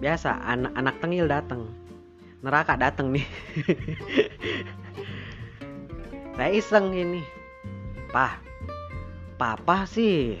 biasa 0.00 0.44
anak 0.44 0.72
anak 0.76 0.96
tengil 1.00 1.28
datang 1.28 1.68
neraka 2.40 2.76
datang 2.76 3.12
nih. 3.12 3.26
Saya 6.36 6.52
iseng 6.52 6.92
ini. 6.92 7.24
Pah 8.12 8.36
papa 9.36 9.84
sih 9.84 10.40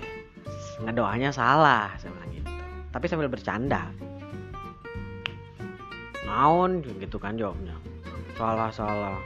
ngedoanya 0.80 1.32
salah 1.32 1.92
saya 2.00 2.12
bilang 2.12 2.32
gitu 2.32 2.55
tapi 2.96 3.12
sambil 3.12 3.28
bercanda. 3.28 3.92
Naon 6.24 6.80
gitu 6.80 7.20
kan 7.20 7.36
jawabnya. 7.36 7.76
Salah 8.40 8.72
salah 8.72 9.20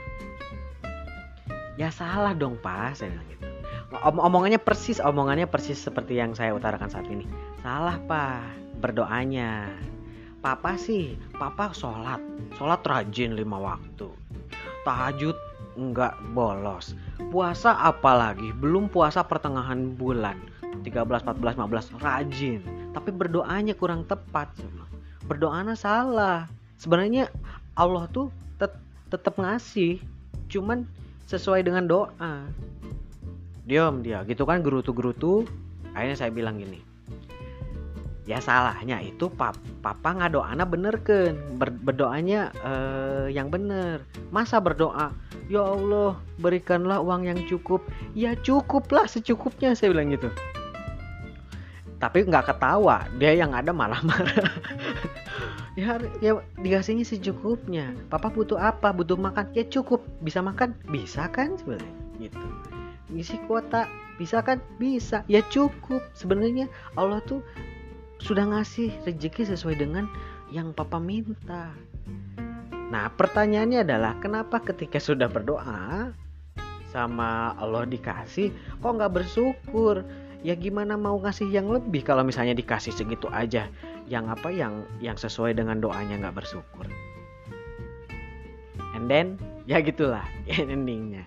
ya 1.79 1.87
salah 1.87 2.35
dong 2.35 2.59
pak 2.59 2.99
saya 2.99 3.15
bilang 3.15 3.27
gitu. 3.31 3.47
Om 3.91 4.17
omongannya 4.19 4.59
persis 4.59 4.99
omongannya 4.99 5.47
persis 5.47 5.79
seperti 5.79 6.19
yang 6.19 6.35
saya 6.35 6.51
utarakan 6.51 6.91
saat 6.91 7.07
ini. 7.07 7.23
Salah 7.63 7.95
pak 8.03 8.43
berdoanya. 8.83 9.71
Papa 10.43 10.75
sih 10.75 11.15
papa 11.39 11.71
sholat. 11.71 12.19
Sholat 12.59 12.83
rajin 12.83 13.39
lima 13.39 13.55
waktu. 13.55 14.11
Tahajud 14.83 15.37
nggak 15.79 16.35
bolos. 16.35 16.91
Puasa 17.31 17.71
apalagi? 17.79 18.51
Belum 18.59 18.91
puasa 18.91 19.23
pertengahan 19.23 19.95
bulan. 19.95 20.35
13 20.81 21.03
14 21.07 21.61
15 21.61 22.03
rajin 22.03 22.80
tapi 22.91 23.09
berdoanya 23.15 23.75
kurang 23.75 24.03
tepat 24.07 24.51
berdoanya 25.31 25.79
salah. 25.79 26.51
Sebenarnya 26.75 27.31
Allah 27.79 28.09
tuh 28.11 28.27
tet 28.59 28.75
tetap 29.07 29.39
ngasih 29.39 30.03
cuman 30.51 30.83
sesuai 31.31 31.63
dengan 31.63 31.87
doa. 31.87 32.51
Diam 33.63 34.03
dia. 34.03 34.27
Gitu 34.27 34.43
kan 34.43 34.59
gerutu-gerutu 34.59 35.47
akhirnya 35.95 36.17
saya 36.19 36.31
bilang 36.35 36.59
gini 36.59 36.83
ya 38.29 38.37
salahnya 38.37 39.01
itu 39.01 39.27
pap 39.33 39.57
papa 39.81 40.13
ngadoana 40.13 40.61
bener 40.63 41.01
kan 41.01 41.35
Ber 41.57 41.73
berdoanya 41.73 42.53
uh, 42.63 43.25
yang 43.27 43.49
bener. 43.49 44.05
Masa 44.29 44.61
berdoa? 44.61 45.11
Ya 45.49 45.65
Allah 45.65 46.15
berikanlah 46.39 47.01
uang 47.01 47.27
yang 47.27 47.39
cukup. 47.49 47.83
Ya 48.13 48.37
cukup 48.39 48.87
lah 48.93 49.09
secukupnya 49.09 49.73
saya 49.73 49.91
bilang 49.91 50.13
gitu 50.13 50.31
tapi 52.01 52.25
nggak 52.25 52.49
ketawa 52.49 53.05
dia 53.21 53.37
yang 53.37 53.53
ada 53.53 53.69
malah 53.69 54.01
marah 54.09 54.49
ya 55.75 55.99
ya 56.19 56.39
dikasihnya 56.59 57.07
secukupnya. 57.07 57.95
Papa 58.11 58.27
butuh 58.31 58.59
apa? 58.59 58.91
Butuh 58.91 59.15
makan? 59.15 59.51
Ya 59.55 59.63
cukup. 59.63 60.03
Bisa 60.19 60.43
makan? 60.43 60.75
Bisa 60.91 61.31
kan 61.31 61.55
sebenarnya? 61.55 61.93
Gitu. 62.19 62.47
Ngisi 63.11 63.37
kuota? 63.47 63.87
Bisa 64.19 64.43
kan? 64.43 64.59
Bisa. 64.75 65.23
Ya 65.31 65.39
cukup. 65.47 66.03
Sebenarnya 66.15 66.67
Allah 66.99 67.23
tuh 67.23 67.43
sudah 68.21 68.45
ngasih 68.51 68.91
rezeki 69.07 69.55
sesuai 69.55 69.79
dengan 69.79 70.05
yang 70.51 70.75
papa 70.75 70.99
minta. 70.99 71.71
Nah 72.91 73.07
pertanyaannya 73.15 73.87
adalah 73.87 74.19
kenapa 74.19 74.59
ketika 74.59 74.99
sudah 74.99 75.31
berdoa 75.31 76.11
sama 76.91 77.55
Allah 77.55 77.87
dikasih 77.87 78.51
kok 78.83 78.91
nggak 78.91 79.15
bersyukur 79.15 80.03
ya 80.41 80.57
gimana 80.57 80.97
mau 80.97 81.17
ngasih 81.21 81.49
yang 81.49 81.69
lebih 81.69 82.01
kalau 82.01 82.25
misalnya 82.25 82.57
dikasih 82.57 82.93
segitu 82.93 83.29
aja? 83.29 83.69
Yang 84.09 84.25
apa? 84.37 84.49
Yang 84.49 84.73
yang 84.99 85.17
sesuai 85.17 85.57
dengan 85.57 85.77
doanya 85.81 86.17
nggak 86.17 86.41
bersyukur. 86.41 86.89
And 88.97 89.05
then 89.09 89.37
ya 89.69 89.81
gitulah 89.81 90.25
endingnya. 90.49 91.25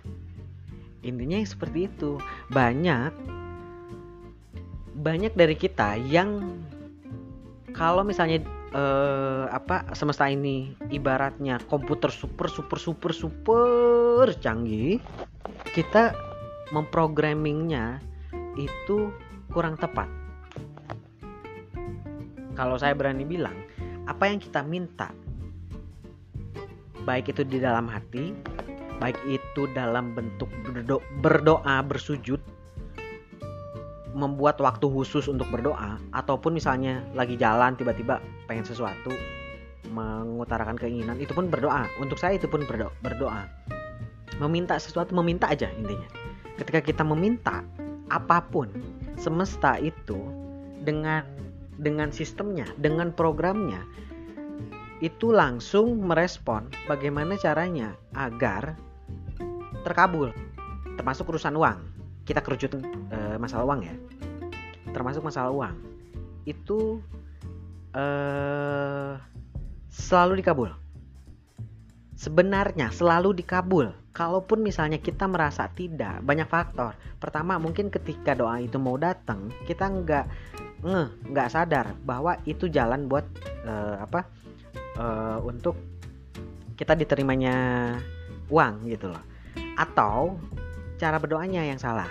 Intinya 1.04 1.36
yang 1.38 1.50
seperti 1.50 1.86
itu. 1.90 2.18
Banyak 2.50 3.12
banyak 4.94 5.36
dari 5.36 5.58
kita 5.58 6.00
yang 6.00 6.62
kalau 7.74 8.06
misalnya 8.06 8.40
eh, 8.72 9.44
apa 9.50 9.90
semesta 9.92 10.30
ini 10.30 10.72
ibaratnya 10.88 11.60
komputer 11.66 12.08
super 12.08 12.46
super 12.46 12.78
super 12.78 13.10
super 13.10 14.32
canggih 14.38 15.02
kita 15.74 16.14
memprogrammingnya 16.72 18.00
itu 18.58 19.10
kurang 19.50 19.78
tepat. 19.78 20.08
Kalau 22.54 22.78
saya 22.78 22.94
berani 22.94 23.26
bilang 23.26 23.54
apa 24.06 24.30
yang 24.30 24.38
kita 24.38 24.62
minta 24.62 25.10
baik 27.04 27.32
itu 27.32 27.44
di 27.44 27.60
dalam 27.60 27.88
hati 27.88 28.32
baik 29.02 29.18
itu 29.28 29.68
dalam 29.74 30.16
bentuk 30.16 30.48
berdo 30.64 31.02
berdoa 31.20 31.82
bersujud 31.84 32.40
membuat 34.14 34.62
waktu 34.62 34.86
khusus 34.86 35.26
untuk 35.26 35.50
berdoa 35.50 35.98
ataupun 36.14 36.54
misalnya 36.54 37.02
lagi 37.12 37.34
jalan 37.34 37.74
tiba-tiba 37.74 38.22
pengen 38.46 38.62
sesuatu 38.62 39.10
mengutarakan 39.90 40.78
keinginan 40.80 41.20
itu 41.20 41.36
pun 41.36 41.50
berdoa. 41.52 41.86
Untuk 42.00 42.16
saya 42.16 42.40
itu 42.40 42.48
pun 42.48 42.64
berdoa, 42.64 42.90
berdoa. 43.04 43.44
Meminta 44.40 44.80
sesuatu 44.80 45.12
meminta 45.14 45.50
aja 45.50 45.68
intinya. 45.76 46.08
Ketika 46.56 46.80
kita 46.80 47.02
meminta 47.06 47.62
apa 48.14 48.46
pun 48.46 48.70
semesta 49.18 49.74
itu 49.82 50.16
dengan 50.86 51.26
dengan 51.82 52.14
sistemnya 52.14 52.70
dengan 52.78 53.10
programnya 53.10 53.82
itu 55.02 55.34
langsung 55.34 56.06
merespon 56.06 56.70
bagaimana 56.86 57.34
caranya 57.34 57.98
agar 58.14 58.78
terkabul 59.82 60.30
termasuk 60.96 61.28
urusan 61.28 61.58
uang. 61.58 61.78
Kita 62.24 62.40
kerucut 62.40 62.72
e, 62.80 63.18
masalah 63.36 63.68
uang 63.68 63.80
ya. 63.84 63.94
Termasuk 64.94 65.20
masalah 65.20 65.52
uang. 65.52 65.76
Itu 66.48 67.04
e, 67.92 68.04
selalu 69.92 70.40
dikabul. 70.40 70.70
Sebenarnya 72.16 72.88
selalu 72.94 73.36
dikabul 73.36 73.92
kalaupun 74.14 74.62
misalnya 74.62 75.02
kita 75.02 75.26
merasa 75.26 75.66
tidak 75.74 76.22
banyak 76.22 76.46
faktor. 76.46 76.94
Pertama 77.18 77.58
mungkin 77.58 77.90
ketika 77.90 78.32
doa 78.32 78.62
itu 78.62 78.78
mau 78.78 78.94
datang 78.94 79.50
kita 79.66 79.90
nggak 79.90 80.26
nge 80.86 81.02
nggak 81.34 81.48
sadar 81.50 81.98
bahwa 82.06 82.38
itu 82.46 82.70
jalan 82.70 83.10
buat 83.10 83.26
uh, 83.66 84.06
apa 84.06 84.20
uh, 84.96 85.38
untuk 85.42 85.74
kita 86.78 86.94
diterimanya 86.94 87.54
uang 88.48 88.86
gitu 88.86 89.10
loh. 89.10 89.22
Atau 89.74 90.38
cara 90.94 91.18
berdoanya 91.18 91.66
yang 91.66 91.82
salah. 91.82 92.06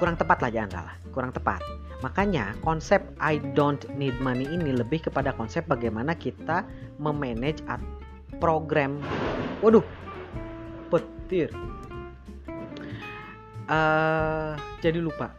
Kurang 0.00 0.16
tepat 0.16 0.40
lah 0.40 0.50
jangan 0.50 0.72
salah. 0.80 0.94
Kurang 1.12 1.36
tepat. 1.36 1.60
Makanya 2.00 2.56
konsep 2.64 3.04
I 3.20 3.38
don't 3.52 3.84
need 3.94 4.16
money 4.18 4.48
ini 4.48 4.74
lebih 4.74 5.06
kepada 5.06 5.36
konsep 5.36 5.68
bagaimana 5.68 6.16
kita 6.16 6.64
memanage 6.96 7.60
program. 8.40 8.98
Waduh 9.62 10.01
petir. 10.92 11.48
Uh, 13.72 14.52
jadi 14.84 15.00
lupa. 15.00 15.32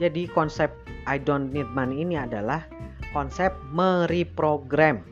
Jadi 0.00 0.24
konsep 0.32 0.72
I 1.04 1.20
don't 1.20 1.52
need 1.52 1.68
money 1.76 2.00
ini 2.00 2.16
adalah 2.16 2.64
konsep 3.12 3.52
mereprogram 3.68 5.04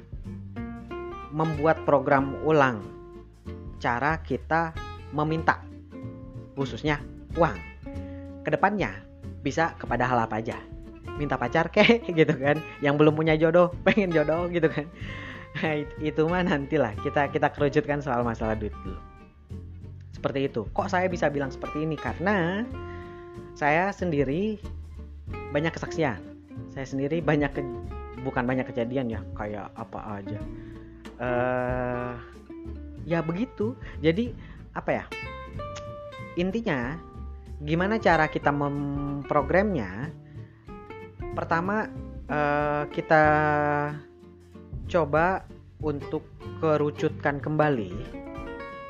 membuat 1.33 1.85
program 1.85 2.37
ulang 2.45 2.81
cara 3.77 4.21
kita 4.25 4.73
meminta 5.13 5.61
khususnya 6.57 7.05
uang. 7.37 7.57
Ke 8.43 8.51
depannya 8.51 9.05
bisa 9.45 9.77
kepada 9.77 10.09
hal 10.09 10.25
apa 10.25 10.41
aja. 10.41 10.57
Minta 11.21 11.37
pacar 11.37 11.69
kek 11.69 12.09
gitu 12.19 12.33
kan. 12.41 12.57
Yang 12.81 12.95
belum 13.05 13.15
punya 13.15 13.37
jodoh 13.37 13.77
pengen 13.85 14.09
jodoh 14.09 14.49
gitu 14.49 14.73
kan. 14.73 14.89
Nah, 15.53 15.85
itu 16.01 16.23
mah 16.25 16.41
nantilah 16.49 16.97
kita 17.05 17.29
kita 17.29 17.53
kerucutkan 17.53 18.01
soal 18.01 18.25
masalah 18.25 18.57
duit 18.57 18.73
dulu 18.81 19.12
seperti 20.23 20.47
itu. 20.47 20.63
Kok 20.71 20.87
saya 20.87 21.11
bisa 21.11 21.27
bilang 21.27 21.51
seperti 21.51 21.83
ini? 21.83 21.99
Karena 21.99 22.63
saya 23.59 23.91
sendiri 23.91 24.55
banyak 25.51 25.75
kesaksian. 25.75 26.23
Saya 26.71 26.87
sendiri 26.87 27.19
banyak 27.19 27.51
ke, 27.51 27.67
bukan 28.23 28.47
banyak 28.47 28.71
kejadian 28.71 29.11
ya 29.11 29.21
kayak 29.35 29.75
apa 29.75 30.23
aja. 30.23 30.39
Uh, 31.19 32.15
ya 33.03 33.19
begitu. 33.19 33.75
Jadi 33.99 34.31
apa 34.79 35.03
ya? 35.03 35.05
Intinya 36.39 36.95
gimana 37.59 37.99
cara 37.99 38.31
kita 38.31 38.55
memprogramnya? 38.55 40.07
Pertama 41.35 41.91
uh, 42.31 42.87
kita 42.95 43.25
coba 44.87 45.51
untuk 45.83 46.23
kerucutkan 46.63 47.43
kembali 47.43 47.91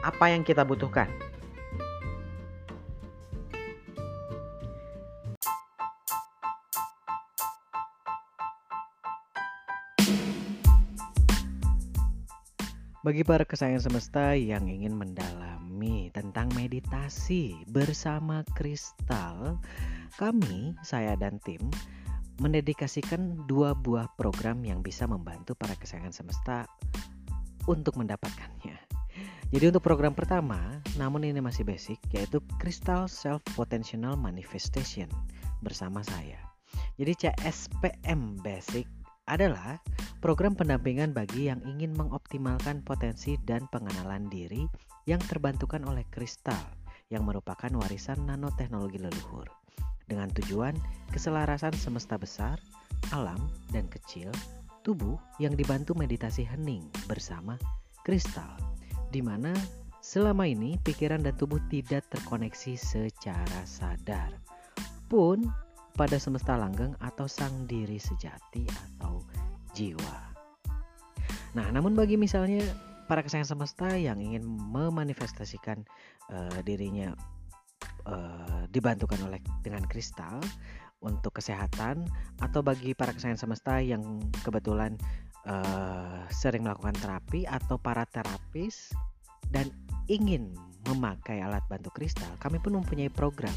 apa 0.05 0.25
yang 0.29 0.45
kita 0.45 0.67
butuhkan. 0.67 1.22
Bagi 13.03 13.27
para 13.27 13.43
kesayangan 13.43 13.91
semesta 13.91 14.31
yang 14.39 14.71
ingin 14.71 14.95
mendalami 14.95 16.15
tentang 16.15 16.47
meditasi 16.55 17.51
bersama 17.67 18.47
kristal, 18.55 19.59
kami, 20.23 20.79
saya 20.87 21.19
dan 21.19 21.43
tim 21.43 21.59
mendedikasikan 22.39 23.43
dua 23.51 23.75
buah 23.75 24.07
program 24.15 24.63
yang 24.63 24.87
bisa 24.87 25.11
membantu 25.11 25.59
para 25.59 25.75
kesayangan 25.75 26.15
semesta 26.15 26.63
untuk 27.67 27.99
mendapatkannya. 27.99 28.79
Jadi 29.51 29.65
untuk 29.67 29.83
program 29.83 30.15
pertama, 30.15 30.79
namun 30.95 31.27
ini 31.27 31.43
masih 31.43 31.67
basic, 31.67 31.99
yaitu 32.15 32.39
Crystal 32.63 33.11
Self 33.11 33.43
Potential 33.59 34.15
Manifestation 34.15 35.11
bersama 35.59 36.07
saya. 36.07 36.39
Jadi 37.03 37.19
CSPM 37.19 38.39
Basic 38.47 38.87
adalah 39.31 39.79
program 40.19 40.59
pendampingan 40.59 41.15
bagi 41.15 41.51
yang 41.51 41.63
ingin 41.63 41.95
mengoptimalkan 41.95 42.83
potensi 42.83 43.39
dan 43.47 43.67
pengenalan 43.71 44.27
diri 44.31 44.67
yang 45.07 45.23
terbantukan 45.23 45.83
oleh 45.87 46.07
kristal 46.11 46.59
yang 47.13 47.29
merupakan 47.29 47.69
warisan 47.77 48.25
nanoteknologi 48.25 48.97
leluhur 48.97 49.47
dengan 50.09 50.33
tujuan 50.33 50.75
keselarasan 51.15 51.73
semesta 51.77 52.17
besar, 52.17 52.57
alam, 53.15 53.39
dan 53.71 53.87
kecil, 53.89 54.33
tubuh 54.83 55.17
yang 55.39 55.55
dibantu 55.55 55.95
meditasi 55.95 56.43
hening 56.43 56.85
bersama 57.07 57.57
kristal, 58.03 58.59
di 59.15 59.23
mana 59.23 59.55
selama 60.03 60.49
ini 60.49 60.77
pikiran 60.83 61.23
dan 61.23 61.37
tubuh 61.39 61.63
tidak 61.71 62.03
terkoneksi 62.11 62.75
secara 62.75 63.63
sadar, 63.65 64.35
pun 65.07 65.47
pada 65.93 66.17
semesta 66.17 66.57
langgeng 66.57 66.97
atau 67.01 67.29
sang 67.29 67.69
diri 67.69 68.01
sejati 68.01 68.65
atau 68.69 69.21
jiwa. 69.77 70.33
Nah, 71.53 71.69
namun 71.69 71.93
bagi 71.93 72.17
misalnya 72.17 72.65
para 73.05 73.21
kesayangan 73.21 73.57
semesta 73.57 73.93
yang 73.93 74.17
ingin 74.25 74.41
memanifestasikan 74.47 75.85
uh, 76.33 76.59
dirinya 76.65 77.13
uh, 78.09 78.65
dibantukan 78.73 79.21
oleh 79.29 79.41
dengan 79.61 79.85
kristal 79.85 80.41
untuk 81.03 81.37
kesehatan 81.43 82.09
atau 82.41 82.65
bagi 82.65 82.97
para 82.97 83.13
kesayangan 83.13 83.43
semesta 83.43 83.83
yang 83.83 84.23
kebetulan 84.47 84.97
uh, 85.45 86.25
sering 86.33 86.65
melakukan 86.65 86.97
terapi 87.03 87.45
atau 87.45 87.77
para 87.77 88.09
terapis 88.09 88.95
dan 89.53 89.69
ingin 90.09 90.57
memakai 90.89 91.45
alat 91.45 91.63
bantu 91.71 91.93
kristal, 91.95 92.31
kami 92.43 92.59
pun 92.59 92.75
mempunyai 92.75 93.13
program 93.13 93.55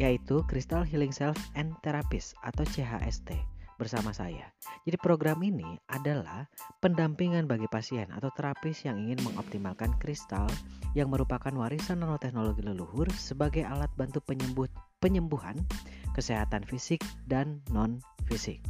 yaitu 0.00 0.40
Crystal 0.48 0.80
Healing 0.80 1.12
Self 1.12 1.36
and 1.52 1.76
Therapist 1.84 2.32
atau 2.40 2.64
CHST 2.64 3.36
bersama 3.76 4.12
saya. 4.12 4.48
Jadi 4.84 4.96
program 5.00 5.40
ini 5.40 5.76
adalah 5.88 6.44
pendampingan 6.84 7.48
bagi 7.48 7.68
pasien 7.68 8.08
atau 8.12 8.28
terapis 8.32 8.84
yang 8.84 9.00
ingin 9.00 9.20
mengoptimalkan 9.24 9.96
kristal 10.00 10.48
yang 10.92 11.08
merupakan 11.08 11.52
warisan 11.52 12.04
nanoteknologi 12.04 12.60
leluhur 12.60 13.08
sebagai 13.16 13.64
alat 13.64 13.88
bantu 13.96 14.20
penyembuh, 14.24 14.68
penyembuhan 15.00 15.56
kesehatan 16.12 16.64
fisik 16.64 17.00
dan 17.24 17.64
non-fisik. 17.72 18.60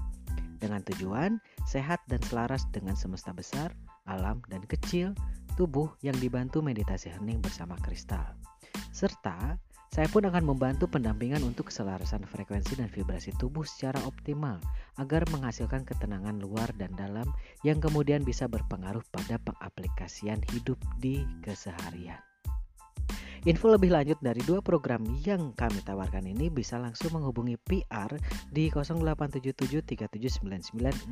Dengan 0.63 0.85
tujuan 0.87 1.43
sehat 1.67 1.99
dan 2.07 2.23
selaras 2.27 2.63
dengan 2.71 2.95
semesta 2.95 3.35
besar, 3.35 3.75
alam 4.07 4.39
dan 4.47 4.63
kecil, 4.67 5.17
tubuh 5.59 5.91
yang 6.07 6.15
dibantu 6.23 6.63
meditasi 6.63 7.11
hening 7.11 7.43
bersama 7.43 7.75
kristal. 7.81 8.37
Serta 8.93 9.57
saya 9.91 10.07
pun 10.07 10.23
akan 10.23 10.47
membantu 10.47 10.87
pendampingan 10.87 11.43
untuk 11.43 11.67
keselarasan 11.67 12.23
frekuensi 12.23 12.79
dan 12.79 12.87
vibrasi 12.87 13.35
tubuh 13.35 13.67
secara 13.67 13.99
optimal 14.07 14.63
agar 15.03 15.27
menghasilkan 15.35 15.83
ketenangan 15.83 16.39
luar 16.39 16.71
dan 16.79 16.95
dalam 16.95 17.27
yang 17.67 17.83
kemudian 17.83 18.23
bisa 18.23 18.47
berpengaruh 18.47 19.03
pada 19.11 19.43
pengaplikasian 19.43 20.47
hidup 20.55 20.79
di 21.03 21.27
keseharian. 21.43 22.23
Info 23.49 23.73
lebih 23.73 23.89
lanjut 23.89 24.21
dari 24.21 24.45
dua 24.45 24.61
program 24.61 25.01
yang 25.25 25.57
kami 25.57 25.81
tawarkan 25.81 26.29
ini 26.29 26.53
bisa 26.53 26.77
langsung 26.77 27.17
menghubungi 27.17 27.57
PR 27.65 28.13
di 28.53 28.69
087737996757 28.69 31.09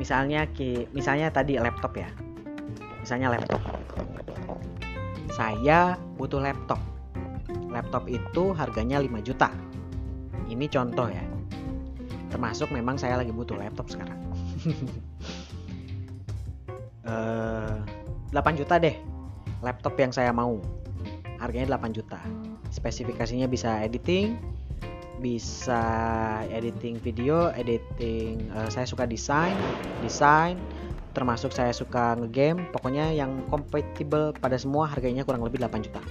Misalnya 0.00 0.48
misalnya 0.96 1.28
tadi 1.28 1.60
laptop 1.60 1.92
ya. 1.96 2.08
Misalnya 3.00 3.36
laptop. 3.36 3.60
Saya 5.32 5.96
butuh 6.16 6.40
laptop. 6.40 6.80
Laptop 7.72 8.04
itu 8.08 8.52
harganya 8.56 9.00
5 9.00 9.20
juta. 9.24 9.48
Ini 10.48 10.68
contoh 10.68 11.08
ya. 11.08 11.24
Termasuk 12.32 12.72
memang 12.72 12.96
saya 12.96 13.20
lagi 13.20 13.32
butuh 13.32 13.56
laptop 13.56 13.88
sekarang. 13.92 14.16
8 18.30 18.34
eh, 18.34 18.54
juta 18.58 18.74
deh 18.80 18.96
laptop 19.62 19.94
yang 19.96 20.12
saya 20.12 20.34
mau. 20.34 20.58
Harganya 21.38 21.78
8 21.78 21.96
juta. 21.96 22.18
Spesifikasinya 22.70 23.46
bisa 23.46 23.82
editing 23.82 24.38
bisa 25.22 25.78
editing 26.50 26.98
video 26.98 27.54
editing 27.54 28.50
uh, 28.50 28.66
saya 28.66 28.82
suka 28.82 29.06
desain 29.06 29.54
desain 30.02 30.58
termasuk 31.14 31.54
saya 31.54 31.70
suka 31.70 32.18
ngegame. 32.18 32.66
Pokoknya 32.74 33.12
yang 33.14 33.46
compatible 33.52 34.34
pada 34.40 34.58
semua 34.58 34.90
harganya 34.90 35.22
kurang 35.22 35.46
lebih 35.46 35.62
8 35.62 35.86
juta. 35.86 36.02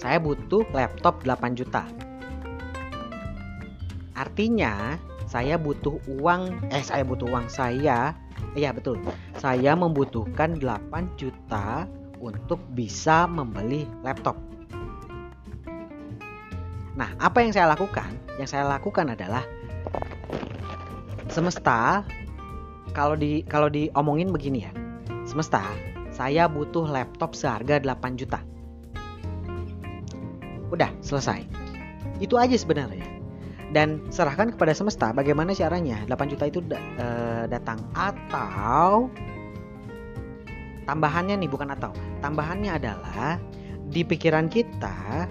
Saya 0.00 0.16
butuh 0.16 0.64
laptop 0.72 1.20
8 1.22 1.60
juta. 1.60 1.84
Artinya 4.16 4.96
saya 5.28 5.60
butuh 5.60 6.00
uang 6.10 6.72
eh 6.74 6.82
saya 6.82 7.06
butuh 7.06 7.28
uang 7.30 7.46
saya 7.46 8.16
iya 8.54 8.70
betul. 8.70 9.00
Saya 9.38 9.74
membutuhkan 9.74 10.58
8 10.58 11.18
juta 11.18 11.84
untuk 12.20 12.60
bisa 12.76 13.24
membeli 13.26 13.88
laptop. 14.04 14.36
Nah 16.94 17.10
apa 17.18 17.40
yang 17.40 17.52
saya 17.56 17.70
lakukan? 17.72 18.12
Yang 18.36 18.56
saya 18.56 18.64
lakukan 18.68 19.12
adalah 19.12 19.44
semesta 21.30 22.02
kalau 22.90 23.14
di 23.14 23.46
kalau 23.46 23.70
diomongin 23.70 24.34
begini 24.34 24.66
ya 24.66 24.72
semesta 25.22 25.62
saya 26.10 26.50
butuh 26.50 26.86
laptop 26.90 27.34
seharga 27.34 27.80
8 27.82 28.20
juta. 28.20 28.42
Udah 30.70 30.90
selesai. 31.02 31.42
Itu 32.22 32.36
aja 32.36 32.54
sebenarnya 32.54 33.09
dan 33.70 34.02
serahkan 34.10 34.54
kepada 34.54 34.74
semesta 34.74 35.14
bagaimana 35.14 35.54
caranya 35.54 36.02
8 36.10 36.32
juta 36.34 36.44
itu 36.50 36.58
uh, 36.98 37.46
datang. 37.46 37.78
Atau 37.94 39.10
tambahannya 40.90 41.38
nih 41.38 41.50
bukan 41.50 41.70
atau. 41.70 41.94
Tambahannya 42.18 42.74
adalah 42.74 43.38
di 43.90 44.02
pikiran 44.02 44.50
kita 44.50 45.26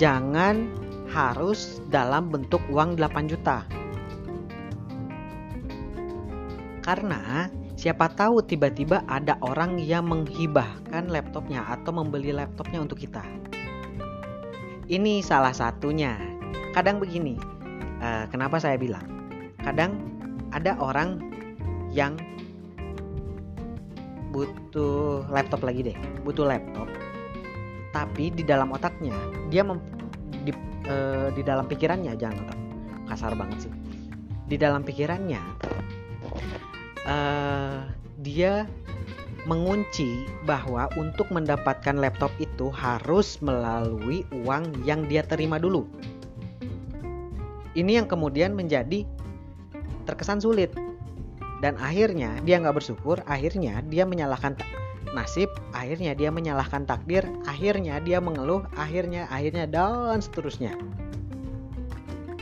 jangan 0.00 0.68
harus 1.12 1.84
dalam 1.92 2.32
bentuk 2.32 2.64
uang 2.72 2.96
8 2.96 3.28
juta. 3.28 3.68
Karena 6.82 7.46
siapa 7.76 8.10
tahu 8.10 8.42
tiba-tiba 8.42 9.04
ada 9.06 9.36
orang 9.44 9.78
yang 9.78 10.08
menghibahkan 10.08 11.12
laptopnya 11.12 11.62
atau 11.68 11.92
membeli 11.94 12.32
laptopnya 12.32 12.82
untuk 12.82 12.98
kita. 13.04 13.22
Ini 14.88 15.22
salah 15.22 15.54
satunya. 15.54 16.18
Kadang 16.72 16.98
begini 16.98 17.51
uh, 18.02 18.26
kenapa 18.28 18.58
saya 18.58 18.76
bilang? 18.76 19.06
Kadang 19.62 19.96
ada 20.52 20.76
orang 20.82 21.22
yang 21.94 22.18
butuh 24.32 25.28
laptop 25.28 25.60
lagi 25.60 25.92
deh 25.92 25.96
butuh 26.24 26.48
laptop 26.48 26.88
tapi 27.92 28.32
di 28.32 28.40
dalam 28.40 28.72
otaknya 28.72 29.12
dia 29.52 29.60
mem, 29.60 29.76
di, 30.48 30.50
uh, 30.88 31.28
di 31.36 31.44
dalam 31.44 31.68
pikirannya 31.68 32.16
jangan 32.16 32.48
otak 32.48 32.58
kasar 33.12 33.36
banget 33.36 33.68
sih. 33.68 33.72
Di 34.48 34.56
dalam 34.56 34.80
pikirannya 34.80 35.40
uh, 37.04 37.84
dia 38.24 38.64
mengunci 39.44 40.24
bahwa 40.48 40.88
untuk 40.96 41.28
mendapatkan 41.28 41.98
laptop 42.00 42.32
itu 42.40 42.72
harus 42.72 43.36
melalui 43.44 44.24
uang 44.32 44.86
yang 44.88 45.04
dia 45.10 45.20
terima 45.26 45.60
dulu 45.60 45.84
ini 47.72 47.96
yang 48.00 48.08
kemudian 48.08 48.52
menjadi 48.52 49.08
terkesan 50.04 50.42
sulit. 50.42 50.72
Dan 51.62 51.78
akhirnya 51.78 52.42
dia 52.42 52.58
nggak 52.58 52.82
bersyukur 52.82 53.22
akhirnya 53.22 53.86
dia 53.86 54.02
menyalahkan 54.02 54.58
nasib 55.14 55.46
akhirnya 55.70 56.16
dia 56.16 56.32
menyalahkan 56.32 56.88
takdir 56.88 57.22
akhirnya 57.46 58.00
dia 58.02 58.18
mengeluh 58.18 58.66
akhirnya 58.74 59.30
akhirnya 59.30 59.70
dan 59.70 60.18
seterusnya. 60.18 60.74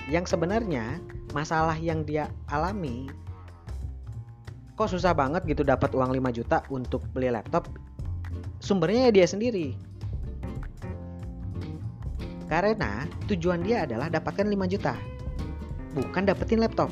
Yang 0.08 0.32
sebenarnya 0.32 0.98
masalah 1.36 1.76
yang 1.76 2.02
dia 2.02 2.32
alami 2.48 3.12
kok 4.80 4.96
susah 4.96 5.12
banget 5.12 5.44
gitu 5.44 5.60
dapat 5.60 5.92
uang 5.92 6.08
5 6.08 6.38
juta 6.40 6.64
untuk 6.72 7.04
beli 7.12 7.28
laptop? 7.28 7.68
Sumbernya 8.64 9.12
ya 9.12 9.20
dia 9.20 9.26
sendiri. 9.28 9.76
Karena 12.48 13.04
tujuan 13.28 13.60
dia 13.60 13.84
adalah 13.84 14.08
dapatkan 14.08 14.48
5 14.48 14.72
juta 14.72 14.96
bukan 15.94 16.26
dapetin 16.26 16.62
laptop. 16.62 16.90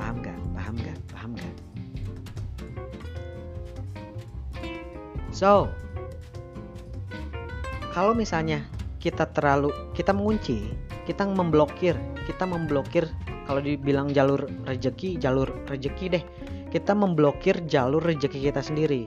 Paham 0.00 0.22
gak? 0.24 0.38
Paham 0.56 0.74
gak? 0.80 0.98
Paham 1.12 1.30
gak? 1.36 1.56
So, 5.32 5.66
kalau 7.92 8.12
misalnya 8.16 8.64
kita 9.02 9.28
terlalu 9.34 9.74
kita 9.92 10.14
mengunci, 10.14 10.70
kita 11.04 11.26
memblokir, 11.26 11.98
kita 12.24 12.46
memblokir 12.46 13.10
kalau 13.44 13.58
dibilang 13.58 14.14
jalur 14.14 14.46
rejeki, 14.64 15.18
jalur 15.18 15.50
rejeki 15.66 16.06
deh. 16.08 16.24
Kita 16.72 16.96
memblokir 16.96 17.68
jalur 17.68 18.00
rejeki 18.00 18.48
kita 18.48 18.64
sendiri. 18.64 19.04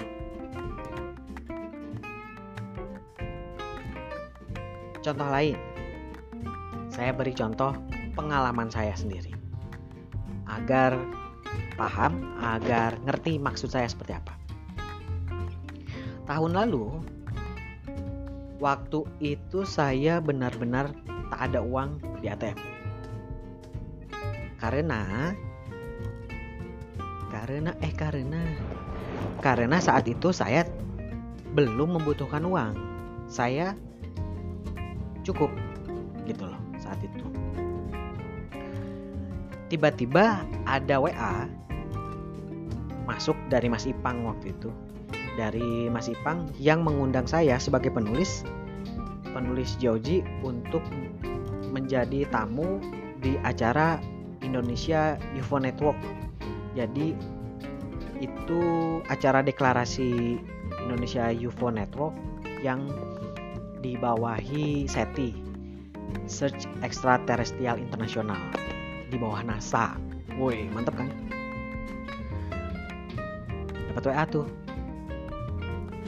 Contoh 5.02 5.30
lain, 5.30 5.58
saya 6.96 7.12
beri 7.12 7.36
contoh 7.36 7.76
pengalaman 8.16 8.72
saya 8.72 8.96
sendiri. 8.96 9.36
Agar 10.48 10.96
paham, 11.76 12.40
agar 12.40 12.96
ngerti 13.04 13.36
maksud 13.36 13.68
saya 13.68 13.84
seperti 13.92 14.16
apa. 14.16 14.32
Tahun 16.24 16.56
lalu, 16.56 17.04
waktu 18.64 19.04
itu 19.20 19.68
saya 19.68 20.24
benar-benar 20.24 20.96
tak 21.36 21.52
ada 21.52 21.60
uang 21.60 22.00
di 22.24 22.32
ATM. 22.32 22.56
Karena 24.56 25.36
karena 27.28 27.76
eh 27.84 27.92
karena 27.92 28.42
karena 29.44 29.78
saat 29.84 30.08
itu 30.08 30.32
saya 30.32 30.64
belum 31.52 32.00
membutuhkan 32.00 32.48
uang. 32.48 32.74
Saya 33.28 33.76
cukup 35.28 35.52
gitu 36.24 36.48
loh 36.48 36.55
saat 36.96 37.04
itu. 37.04 37.26
Tiba-tiba 39.68 40.48
ada 40.64 40.96
WA 41.04 41.52
masuk 43.04 43.36
dari 43.52 43.68
Mas 43.68 43.84
Ipang 43.84 44.24
waktu 44.24 44.56
itu. 44.56 44.72
Dari 45.36 45.92
Mas 45.92 46.08
Ipang 46.08 46.48
yang 46.56 46.88
mengundang 46.88 47.28
saya 47.28 47.60
sebagai 47.60 47.92
penulis 47.92 48.48
penulis 49.36 49.76
Joji 49.84 50.24
untuk 50.48 50.80
menjadi 51.76 52.24
tamu 52.32 52.80
di 53.20 53.36
acara 53.44 54.00
Indonesia 54.40 55.20
UFO 55.36 55.60
Network. 55.60 56.00
Jadi 56.72 57.12
itu 58.24 58.62
acara 59.12 59.44
deklarasi 59.44 60.40
Indonesia 60.88 61.28
UFO 61.36 61.68
Network 61.68 62.16
yang 62.64 62.88
dibawahi 63.84 64.88
SETI 64.88 65.45
Search 66.26 66.66
Extraterrestrial 66.82 67.78
Internasional 67.78 68.40
di 69.10 69.18
bawah 69.22 69.46
NASA. 69.46 69.96
Woi, 70.36 70.68
mantep 70.74 70.98
kan? 70.98 71.08
Dapat 73.94 74.04
WA 74.12 74.24
tuh. 74.28 74.48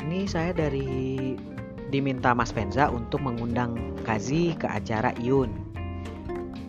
Ini 0.04 0.28
saya 0.28 0.52
dari 0.52 1.36
diminta 1.88 2.36
Mas 2.36 2.52
Penza 2.52 2.92
untuk 2.92 3.24
mengundang 3.24 3.96
Kazi 4.04 4.56
ke 4.60 4.68
acara 4.68 5.16
Iun. 5.24 5.52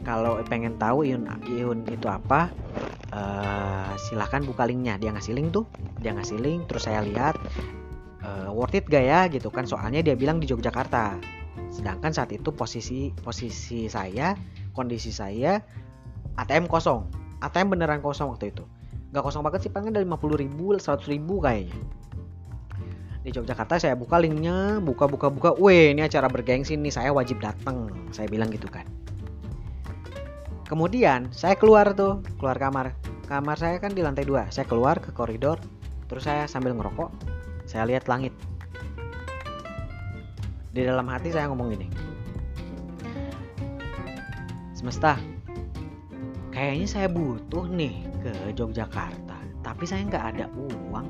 Kalau 0.07 0.39
pengen 0.47 0.79
tahu 0.79 1.05
Iun 1.05 1.27
Iun 1.51 1.87
itu 1.91 2.07
apa, 2.07 2.51
uh, 3.11 3.93
silahkan 3.99 4.47
buka 4.47 4.65
linknya. 4.67 4.97
Dia 4.97 5.11
ngasih 5.11 5.35
link 5.35 5.51
tuh, 5.51 5.67
dia 5.99 6.15
ngasih 6.15 6.39
link, 6.39 6.71
terus 6.71 6.87
saya 6.87 7.03
lihat 7.03 7.35
uh, 8.23 8.51
worth 8.55 8.79
it 8.79 8.87
gak 8.87 9.05
ya 9.05 9.27
gitu 9.27 9.51
kan? 9.51 9.67
Soalnya 9.67 10.01
dia 10.01 10.15
bilang 10.15 10.39
di 10.39 10.47
Yogyakarta 10.47 11.38
sedangkan 11.69 12.13
saat 12.13 12.33
itu 12.33 12.49
posisi 12.51 13.13
posisi 13.21 13.87
saya 13.87 14.35
kondisi 14.73 15.13
saya 15.13 15.61
ATM 16.39 16.71
kosong. 16.71 17.05
ATM 17.43 17.75
beneran 17.75 17.99
kosong 17.99 18.31
waktu 18.31 18.55
itu. 18.55 18.65
Nggak 19.11 19.25
kosong 19.27 19.43
banget 19.43 19.67
sih 19.67 19.73
paling 19.73 19.91
dari 19.91 20.07
50 20.07 20.43
ribu 20.43 20.75
100 20.79 21.03
ribu 21.11 21.43
kayaknya. 21.43 21.79
Di 23.27 23.35
Yogyakarta 23.35 23.83
saya 23.83 23.99
buka 23.99 24.23
linknya 24.23 24.79
buka 24.79 25.11
buka 25.11 25.29
buka. 25.29 25.51
Weh 25.59 25.91
ini 25.91 26.07
acara 26.07 26.31
bergengsi 26.31 26.79
nih 26.79 26.95
saya 26.95 27.11
wajib 27.11 27.43
datang 27.43 27.91
saya 28.15 28.31
bilang 28.31 28.55
gitu 28.55 28.71
kan. 28.71 28.87
Kemudian 30.71 31.33
saya 31.35 31.59
keluar 31.59 31.93
tuh 31.99 32.23
keluar 32.39 32.55
kamar. 32.55 32.95
Kamar 33.27 33.59
saya 33.61 33.77
kan 33.83 33.93
di 33.93 34.01
lantai 34.01 34.25
dua. 34.25 34.47
Saya 34.49 34.65
keluar 34.65 35.03
ke 35.03 35.11
koridor 35.11 35.59
terus 36.09 36.25
saya 36.25 36.49
sambil 36.49 36.73
ngerokok 36.73 37.13
saya 37.69 37.85
lihat 37.85 38.09
langit 38.09 38.33
di 40.73 40.85
dalam 40.85 41.07
hati 41.09 41.33
saya 41.33 41.49
ngomong 41.49 41.73
gini. 41.73 41.89
Semesta 44.77 45.19
kayaknya 46.55 46.87
saya 46.87 47.09
butuh 47.11 47.67
nih 47.67 48.05
ke 48.23 48.33
Yogyakarta 48.55 49.39
tapi 49.65 49.85
saya 49.89 50.05
nggak 50.07 50.25
ada 50.37 50.45
uang. 50.55 51.09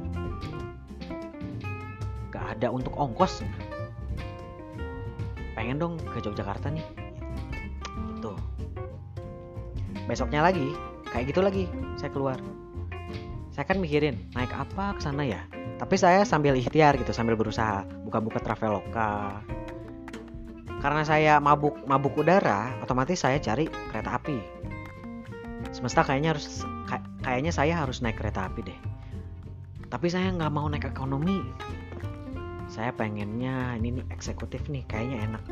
Nggak 2.30 2.46
ada 2.58 2.68
untuk 2.70 2.94
ongkos. 2.94 3.42
Pengen 5.58 5.82
dong 5.82 5.94
ke 5.98 6.22
Yogyakarta 6.22 6.70
nih. 6.70 6.86
Itu 8.16 8.32
besoknya 10.06 10.46
lagi 10.46 10.72
kayak 11.10 11.34
gitu 11.34 11.40
lagi 11.42 11.64
saya 11.98 12.14
keluar. 12.14 12.38
Saya 13.52 13.66
kan 13.66 13.82
mikirin 13.82 14.22
naik 14.38 14.54
apa 14.54 14.94
ke 14.94 15.02
sana 15.02 15.26
ya 15.26 15.42
tapi 15.78 15.94
saya 15.94 16.26
sambil 16.26 16.58
ikhtiar 16.58 16.98
gitu 16.98 17.14
sambil 17.14 17.38
berusaha 17.38 17.86
buka-buka 18.02 18.42
traveloka. 18.42 19.38
Karena 20.78 21.02
saya 21.06 21.38
mabuk 21.38 21.78
mabuk 21.86 22.18
udara 22.18 22.74
otomatis 22.82 23.22
saya 23.22 23.38
cari 23.38 23.70
kereta 23.90 24.18
api. 24.18 24.38
Semesta 25.70 26.02
kayaknya 26.02 26.34
harus 26.34 26.66
kayaknya 27.22 27.54
saya 27.54 27.78
harus 27.78 28.02
naik 28.02 28.18
kereta 28.18 28.50
api 28.50 28.66
deh. 28.66 28.80
Tapi 29.86 30.06
saya 30.10 30.34
nggak 30.34 30.50
mau 30.50 30.66
naik 30.66 30.86
ekonomi. 30.90 31.46
Saya 32.68 32.92
pengennya 32.92 33.78
ini 33.80 34.02
nih 34.02 34.04
eksekutif 34.12 34.66
nih 34.68 34.82
kayaknya 34.90 35.30
enak. 35.30 35.44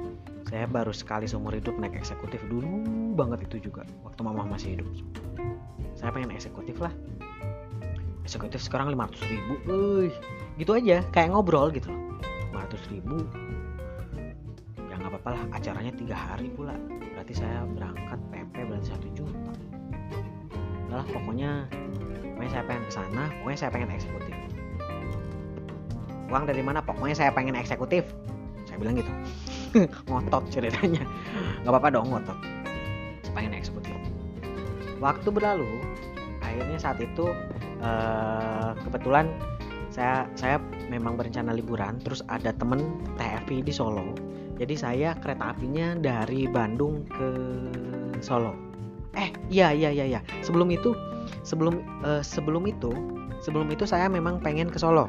Saya 0.46 0.66
baru 0.70 0.94
sekali 0.94 1.26
seumur 1.26 1.54
hidup 1.54 1.74
naik 1.78 1.96
eksekutif. 1.98 2.42
Dulu 2.46 2.86
banget 3.14 3.46
itu 3.50 3.70
juga 3.70 3.86
waktu 4.02 4.20
mama 4.26 4.46
masih 4.46 4.78
hidup. 4.78 4.88
Saya 5.96 6.12
pengen 6.12 6.34
eksekutif 6.34 6.76
lah 6.78 6.92
eksekutif 8.26 8.58
sekarang 8.58 8.90
500 8.90 9.30
ribu 9.30 9.54
Uy, 9.70 10.10
gitu 10.58 10.74
aja 10.74 11.06
kayak 11.14 11.30
ngobrol 11.30 11.70
gitu. 11.70 11.86
500 12.50 12.90
ribu. 12.90 13.22
Ya 14.90 14.98
nggak 14.98 15.14
apa-apa 15.14 15.28
lah 15.38 15.42
acaranya 15.54 15.94
tiga 15.94 16.18
hari 16.18 16.50
pula. 16.50 16.74
Berarti 17.14 17.38
saya 17.38 17.62
berangkat 17.70 18.18
PP 18.34 18.54
berarti 18.66 18.86
satu 18.90 19.06
juta. 19.14 19.52
Lah 20.90 21.06
pokoknya 21.06 21.70
pokoknya 22.34 22.50
saya 22.50 22.64
pengen 22.66 22.84
ke 22.90 22.92
sana 22.92 23.22
pokoknya 23.40 23.58
saya 23.62 23.70
pengen 23.70 23.90
eksekutif. 23.94 24.34
Uang 26.26 26.44
dari 26.50 26.62
mana? 26.66 26.82
Pokoknya 26.82 27.14
saya 27.14 27.30
pengen 27.30 27.54
eksekutif. 27.54 28.02
Saya 28.66 28.82
bilang 28.82 28.98
gitu. 28.98 29.12
Ngotot 30.10 30.50
ceritanya. 30.50 31.06
Nggak 31.62 31.70
apa-apa 31.70 31.88
dong 31.94 32.10
ngotot. 32.10 32.38
Pengen 33.30 33.54
eksekutif. 33.54 33.94
Waktu 34.98 35.28
berlalu 35.30 35.70
akhirnya 36.42 36.80
saat 36.80 36.98
itu 36.98 37.30
uh, 37.82 38.72
kebetulan 38.86 39.28
saya 39.90 40.28
saya 40.36 40.60
memang 40.92 41.16
berencana 41.16 41.56
liburan 41.56 41.96
terus 42.04 42.20
ada 42.28 42.52
temen 42.52 43.00
TFI 43.16 43.64
di 43.64 43.72
Solo. 43.72 44.12
Jadi 44.56 44.74
saya 44.76 45.16
kereta 45.16 45.52
apinya 45.52 45.96
dari 45.96 46.48
Bandung 46.48 47.04
ke 47.08 47.28
Solo. 48.20 48.52
Eh 49.16 49.32
iya 49.48 49.72
iya 49.72 49.88
iya 49.92 50.04
iya. 50.04 50.20
Sebelum 50.44 50.68
itu 50.68 50.92
sebelum 51.44 51.80
uh, 52.04 52.20
sebelum 52.20 52.68
itu 52.68 52.92
sebelum 53.40 53.68
itu 53.72 53.88
saya 53.88 54.08
memang 54.12 54.40
pengen 54.40 54.68
ke 54.68 54.76
Solo. 54.76 55.08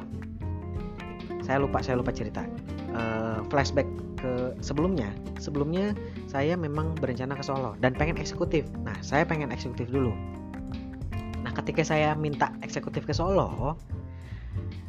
Saya 1.43 1.63
lupa 1.63 1.83
saya 1.83 1.99
lupa 1.99 2.15
cerita. 2.15 2.47
Uh, 2.95 3.43
flashback 3.51 3.87
ke 4.19 4.55
sebelumnya. 4.63 5.11
Sebelumnya 5.39 5.93
saya 6.31 6.55
memang 6.55 6.95
berencana 6.95 7.35
ke 7.35 7.43
Solo 7.43 7.75
dan 7.83 7.91
pengen 7.91 8.15
eksekutif. 8.15 8.67
Nah 8.87 8.95
saya 9.03 9.27
pengen 9.27 9.51
eksekutif 9.51 9.91
dulu 9.91 10.15
ketika 11.67 11.83
saya 11.83 12.15
minta 12.15 12.55
eksekutif 12.63 13.03
ke 13.03 13.11
Solo 13.11 13.75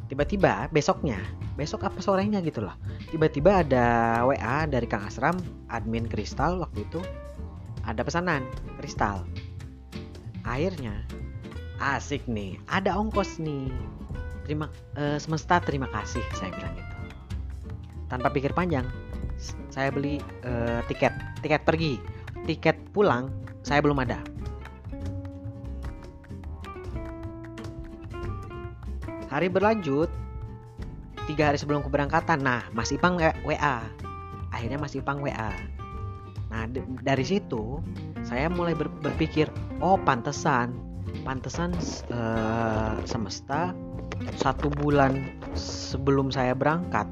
tiba-tiba 0.06 0.70
besoknya 0.70 1.18
besok 1.58 1.90
apa 1.90 1.98
sorenya 1.98 2.38
gitu 2.38 2.62
loh 2.62 2.78
tiba-tiba 3.10 3.66
ada 3.66 3.86
WA 4.22 4.64
dari 4.70 4.86
Kang 4.86 5.02
Asram 5.02 5.34
admin 5.74 6.06
Kristal 6.06 6.62
waktu 6.62 6.86
itu 6.86 7.02
ada 7.88 8.04
pesanan 8.04 8.44
Kristal. 8.76 9.24
Akhirnya 10.44 10.92
asik 11.80 12.28
nih 12.28 12.60
ada 12.68 12.92
ongkos 12.92 13.40
nih. 13.40 13.72
Terima 14.44 14.68
uh, 14.96 15.16
semesta 15.16 15.60
terima 15.60 15.88
kasih 15.92 16.20
saya 16.36 16.52
bilang 16.52 16.72
gitu. 16.76 16.94
Tanpa 18.12 18.28
pikir 18.28 18.52
panjang 18.52 18.84
saya 19.72 19.88
beli 19.88 20.20
uh, 20.44 20.84
tiket 20.86 21.16
tiket 21.40 21.64
pergi. 21.64 21.96
Tiket 22.44 22.76
pulang 22.92 23.32
saya 23.64 23.84
belum 23.84 24.00
ada 24.00 24.20
Hari 29.28 29.52
berlanjut, 29.52 30.08
tiga 31.28 31.52
hari 31.52 31.60
sebelum 31.60 31.84
keberangkatan, 31.84 32.40
nah 32.40 32.64
Mas 32.72 32.88
Ipang 32.88 33.20
WA. 33.20 33.84
Akhirnya 34.48 34.80
Mas 34.80 34.96
Ipang 34.96 35.20
WA. 35.20 35.52
Nah 36.48 36.64
dari 37.04 37.24
situ 37.28 37.84
saya 38.24 38.48
mulai 38.48 38.72
ber 38.72 38.88
berpikir, 39.04 39.52
oh 39.84 40.00
pantesan, 40.00 40.72
pantesan 41.28 41.76
uh, 42.08 42.96
semesta 43.04 43.76
satu 44.40 44.72
bulan 44.72 45.28
sebelum 45.52 46.32
saya 46.32 46.56
berangkat, 46.56 47.04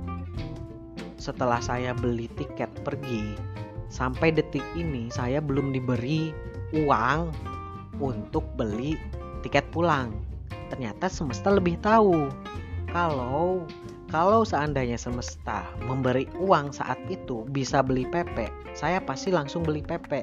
setelah 1.20 1.60
saya 1.60 1.92
beli 1.92 2.32
tiket 2.40 2.72
pergi, 2.80 3.36
sampai 3.92 4.32
detik 4.32 4.64
ini 4.72 5.12
saya 5.12 5.44
belum 5.44 5.76
diberi 5.76 6.32
uang 6.72 7.28
untuk 8.00 8.48
beli 8.56 8.96
tiket 9.44 9.68
pulang 9.68 10.25
ternyata 10.68 11.06
semesta 11.10 11.50
lebih 11.54 11.78
tahu 11.80 12.30
kalau 12.90 13.66
kalau 14.06 14.46
seandainya 14.46 14.94
semesta 14.94 15.66
memberi 15.82 16.30
uang 16.38 16.70
saat 16.70 16.96
itu 17.10 17.42
bisa 17.50 17.82
beli 17.82 18.06
PP, 18.06 18.46
saya 18.78 19.02
pasti 19.02 19.34
langsung 19.34 19.66
beli 19.66 19.82
PP. 19.82 20.22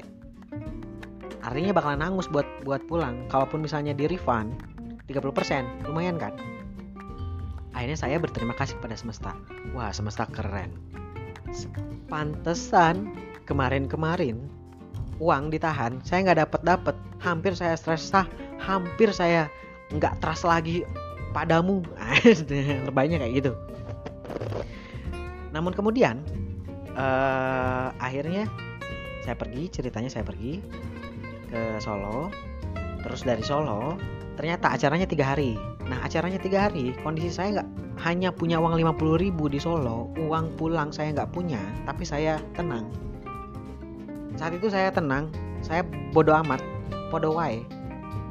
Artinya 1.44 1.76
bakalan 1.76 2.00
hangus 2.00 2.24
buat 2.32 2.48
buat 2.64 2.80
pulang. 2.88 3.28
Kalaupun 3.28 3.60
misalnya 3.60 3.92
di 3.92 4.08
refund 4.08 4.56
30%, 5.04 5.84
lumayan 5.84 6.16
kan? 6.16 6.32
Akhirnya 7.76 8.00
saya 8.00 8.16
berterima 8.16 8.56
kasih 8.56 8.80
pada 8.80 8.96
semesta. 8.96 9.36
Wah, 9.76 9.92
semesta 9.92 10.24
keren. 10.32 10.72
Pantesan 12.08 13.12
kemarin-kemarin 13.44 14.40
uang 15.20 15.52
ditahan, 15.52 16.00
saya 16.00 16.24
nggak 16.24 16.40
dapat 16.48 16.60
dapat. 16.64 16.96
Hampir 17.20 17.52
saya 17.52 17.76
stres, 17.76 18.08
hampir 18.56 19.12
saya 19.12 19.52
nggak 19.92 20.22
trust 20.22 20.46
lagi 20.48 20.86
padamu. 21.34 21.82
Lebaynya 22.88 23.20
kayak 23.20 23.34
gitu. 23.42 23.52
Namun 25.50 25.74
kemudian 25.74 26.22
uh, 26.94 27.90
akhirnya 27.98 28.46
saya 29.26 29.34
pergi 29.34 29.70
ceritanya 29.70 30.10
saya 30.10 30.24
pergi 30.24 30.62
ke 31.50 31.82
Solo. 31.82 32.30
Terus 33.04 33.20
dari 33.26 33.44
Solo 33.44 33.98
ternyata 34.38 34.72
acaranya 34.72 35.06
tiga 35.06 35.34
hari. 35.34 35.58
Nah 35.84 36.00
acaranya 36.00 36.40
tiga 36.40 36.70
hari 36.70 36.96
kondisi 37.04 37.28
saya 37.28 37.60
nggak 37.60 37.68
hanya 38.02 38.34
punya 38.34 38.58
uang 38.58 38.74
50 38.74 39.22
ribu 39.22 39.46
di 39.46 39.62
Solo 39.62 40.10
uang 40.18 40.58
pulang 40.58 40.90
saya 40.90 41.14
nggak 41.14 41.30
punya 41.30 41.60
tapi 41.86 42.02
saya 42.02 42.40
tenang. 42.56 42.88
Saat 44.34 44.58
itu 44.58 44.66
saya 44.66 44.90
tenang 44.90 45.30
saya 45.62 45.86
bodoh 46.12 46.34
amat 46.44 46.60
bodoh 47.08 47.38
wae 47.38 47.62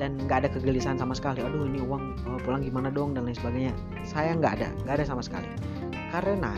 dan 0.03 0.19
nggak 0.27 0.43
ada 0.43 0.49
kegelisahan 0.51 0.99
sama 0.99 1.15
sekali. 1.15 1.39
Aduh 1.39 1.63
ini 1.63 1.79
uang 1.79 2.27
oh, 2.27 2.39
pulang 2.43 2.59
gimana 2.59 2.91
dong 2.91 3.15
dan 3.15 3.23
lain 3.23 3.39
sebagainya. 3.39 3.71
Saya 4.03 4.35
nggak 4.35 4.59
ada 4.59 4.67
nggak 4.83 4.95
ada 4.99 5.05
sama 5.07 5.23
sekali. 5.23 5.47
Karena 6.11 6.51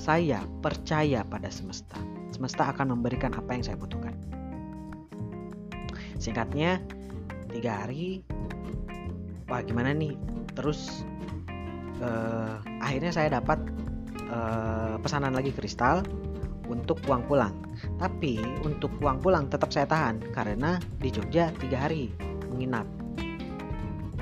saya 0.00 0.40
percaya 0.64 1.20
pada 1.28 1.52
semesta. 1.52 2.00
Semesta 2.32 2.72
akan 2.72 2.96
memberikan 2.96 3.36
apa 3.36 3.52
yang 3.52 3.60
saya 3.60 3.76
butuhkan. 3.76 4.16
Singkatnya 6.16 6.80
tiga 7.52 7.84
hari 7.84 8.24
wah 9.44 9.60
gimana 9.60 9.92
nih? 9.92 10.16
Terus 10.56 11.04
uh, 12.00 12.56
akhirnya 12.80 13.12
saya 13.12 13.36
dapat 13.36 13.60
uh, 14.32 14.96
pesanan 15.04 15.36
lagi 15.36 15.52
kristal 15.52 16.00
untuk 16.70 17.00
uang 17.08 17.26
pulang. 17.26 17.54
Tapi 18.00 18.40
untuk 18.64 18.90
uang 19.02 19.20
pulang 19.20 19.50
tetap 19.50 19.70
saya 19.72 19.88
tahan 19.88 20.20
karena 20.32 20.80
di 21.00 21.08
Jogja 21.12 21.52
tiga 21.60 21.88
hari 21.88 22.12
menginap. 22.52 22.86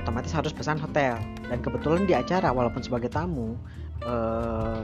Otomatis 0.03 0.35
harus 0.35 0.51
pesan 0.51 0.83
hotel 0.83 1.15
dan 1.47 1.59
kebetulan 1.63 2.09
di 2.09 2.15
acara 2.17 2.51
walaupun 2.51 2.83
sebagai 2.83 3.07
tamu 3.07 3.55
eh, 4.03 4.83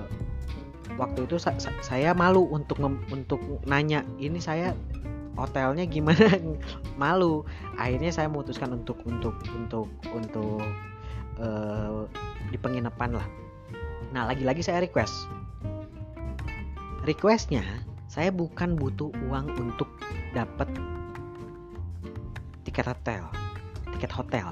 waktu 0.99 1.26
itu 1.26 1.39
sa 1.39 1.55
saya 1.83 2.11
malu 2.12 2.47
untuk 2.51 2.83
untuk 3.11 3.41
nanya 3.66 4.03
ini 4.18 4.43
saya 4.43 4.74
hotelnya 5.39 5.87
gimana 5.87 6.26
malu 7.03 7.47
akhirnya 7.78 8.11
saya 8.11 8.26
memutuskan 8.26 8.74
untuk 8.74 8.99
untuk 9.07 9.39
untuk 9.55 9.87
untuk 10.11 10.61
uh, 11.39 12.11
di 12.51 12.59
penginapan 12.59 13.14
lah 13.14 13.26
nah 14.11 14.26
lagi-lagi 14.26 14.66
saya 14.66 14.83
request 14.83 15.30
requestnya 17.05 17.66
saya 18.09 18.32
bukan 18.32 18.74
butuh 18.74 19.12
uang 19.28 19.53
untuk 19.61 19.88
dapat 20.32 20.66
tiket 22.64 22.88
hotel 22.88 23.28
tiket 23.99 24.14
hotel. 24.14 24.46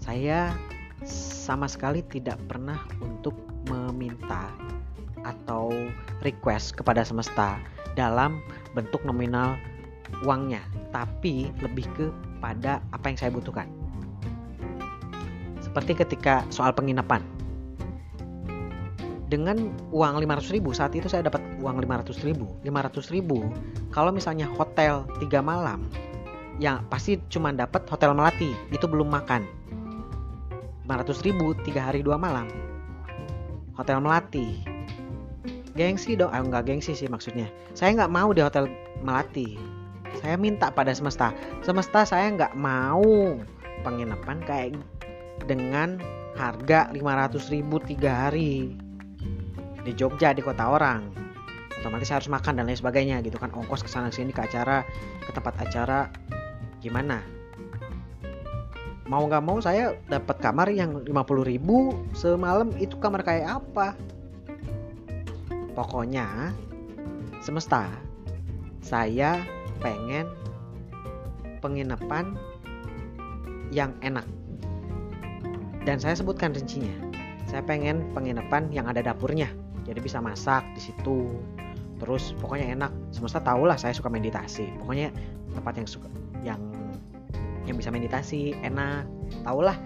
Saya 0.00 0.56
sama 1.04 1.68
sekali 1.68 2.00
tidak 2.08 2.40
pernah 2.48 2.80
untuk 3.04 3.36
meminta 3.68 4.48
atau 5.28 5.68
request 6.24 6.72
kepada 6.80 7.04
semesta 7.04 7.60
dalam 8.00 8.40
bentuk 8.72 9.04
nominal 9.04 9.60
uangnya 10.24 10.64
tapi 10.88 11.52
lebih 11.60 11.84
kepada 11.92 12.80
apa 12.96 13.12
yang 13.12 13.18
saya 13.20 13.28
butuhkan. 13.28 13.68
Seperti 15.60 15.92
ketika 15.92 16.48
soal 16.48 16.72
penginapan 16.72 17.20
dengan 19.26 19.74
uang 19.90 20.22
500 20.22 20.54
ribu 20.54 20.70
saat 20.70 20.94
itu 20.94 21.10
saya 21.10 21.26
dapat 21.26 21.42
uang 21.58 21.82
500 21.82 22.22
ribu 22.22 22.46
500 22.62 23.14
ribu. 23.14 23.50
Kalau 23.90 24.14
misalnya 24.14 24.46
hotel 24.54 25.02
3 25.18 25.42
malam 25.42 25.90
ya 26.56 26.80
pasti 26.88 27.20
cuma 27.28 27.52
dapat 27.52 27.84
hotel 27.90 28.14
melati 28.14 28.54
itu 28.70 28.86
belum 28.86 29.10
makan. 29.10 29.42
500 30.86 31.26
ribu 31.26 31.52
3 31.66 31.74
hari 31.90 32.00
2 32.06 32.14
malam 32.14 32.46
hotel 33.74 33.98
melati. 33.98 34.62
Gengsi 35.76 36.16
dong 36.16 36.32
ah 36.32 36.40
nggak 36.40 36.70
gengsi 36.70 36.96
sih 36.96 37.10
maksudnya. 37.10 37.50
Saya 37.76 37.92
nggak 37.98 38.12
mau 38.14 38.30
di 38.32 38.40
hotel 38.40 38.70
melati. 39.02 39.58
Saya 40.22 40.40
minta 40.40 40.72
pada 40.72 40.94
semesta. 40.94 41.34
Semesta 41.60 42.06
saya 42.08 42.32
nggak 42.32 42.56
mau 42.56 43.36
penginapan 43.84 44.40
kayak 44.48 44.80
dengan 45.44 46.00
harga 46.38 46.88
500 46.94 47.52
ribu 47.52 47.76
tiga 47.84 48.28
hari 48.28 48.85
di 49.86 49.94
Jogja 49.94 50.34
di 50.34 50.42
kota 50.42 50.66
orang. 50.66 51.06
Otomatis 51.78 52.10
harus 52.10 52.26
makan 52.26 52.58
dan 52.58 52.66
lain 52.66 52.74
sebagainya 52.74 53.22
gitu 53.22 53.38
kan. 53.38 53.54
Ongkos 53.54 53.86
ke 53.86 53.90
sana 53.90 54.10
sini 54.10 54.34
ke 54.34 54.42
acara 54.42 54.82
ke 55.22 55.30
tempat 55.30 55.54
acara 55.62 56.10
gimana? 56.82 57.22
Mau 59.06 59.22
nggak 59.22 59.44
mau 59.46 59.62
saya 59.62 59.94
dapat 60.10 60.42
kamar 60.42 60.74
yang 60.74 61.06
50 61.06 61.14
ribu 61.46 61.94
semalam. 62.10 62.74
Itu 62.74 62.98
kamar 62.98 63.22
kayak 63.22 63.62
apa? 63.62 63.94
Pokoknya 65.78 66.50
semesta 67.38 67.86
saya 68.82 69.38
pengen 69.78 70.26
penginapan 71.62 72.34
yang 73.70 73.94
enak. 74.02 74.26
Dan 75.86 76.02
saya 76.02 76.18
sebutkan 76.18 76.50
rincinya. 76.50 76.90
Saya 77.46 77.62
pengen 77.62 78.10
penginapan 78.10 78.74
yang 78.74 78.90
ada 78.90 79.06
dapurnya 79.06 79.46
jadi 79.86 80.02
bisa 80.02 80.18
masak 80.18 80.66
di 80.74 80.82
situ. 80.82 81.30
Terus 82.02 82.34
pokoknya 82.42 82.74
enak. 82.74 82.92
Semesta 83.14 83.38
tahu 83.40 83.64
lah 83.70 83.78
saya 83.78 83.94
suka 83.94 84.10
meditasi. 84.10 84.68
Pokoknya 84.82 85.14
tempat 85.54 85.78
yang 85.78 85.88
suka 85.88 86.08
yang 86.42 86.60
yang 87.64 87.78
bisa 87.78 87.94
meditasi 87.94 88.52
enak. 88.66 89.06
Tahulah 89.46 89.78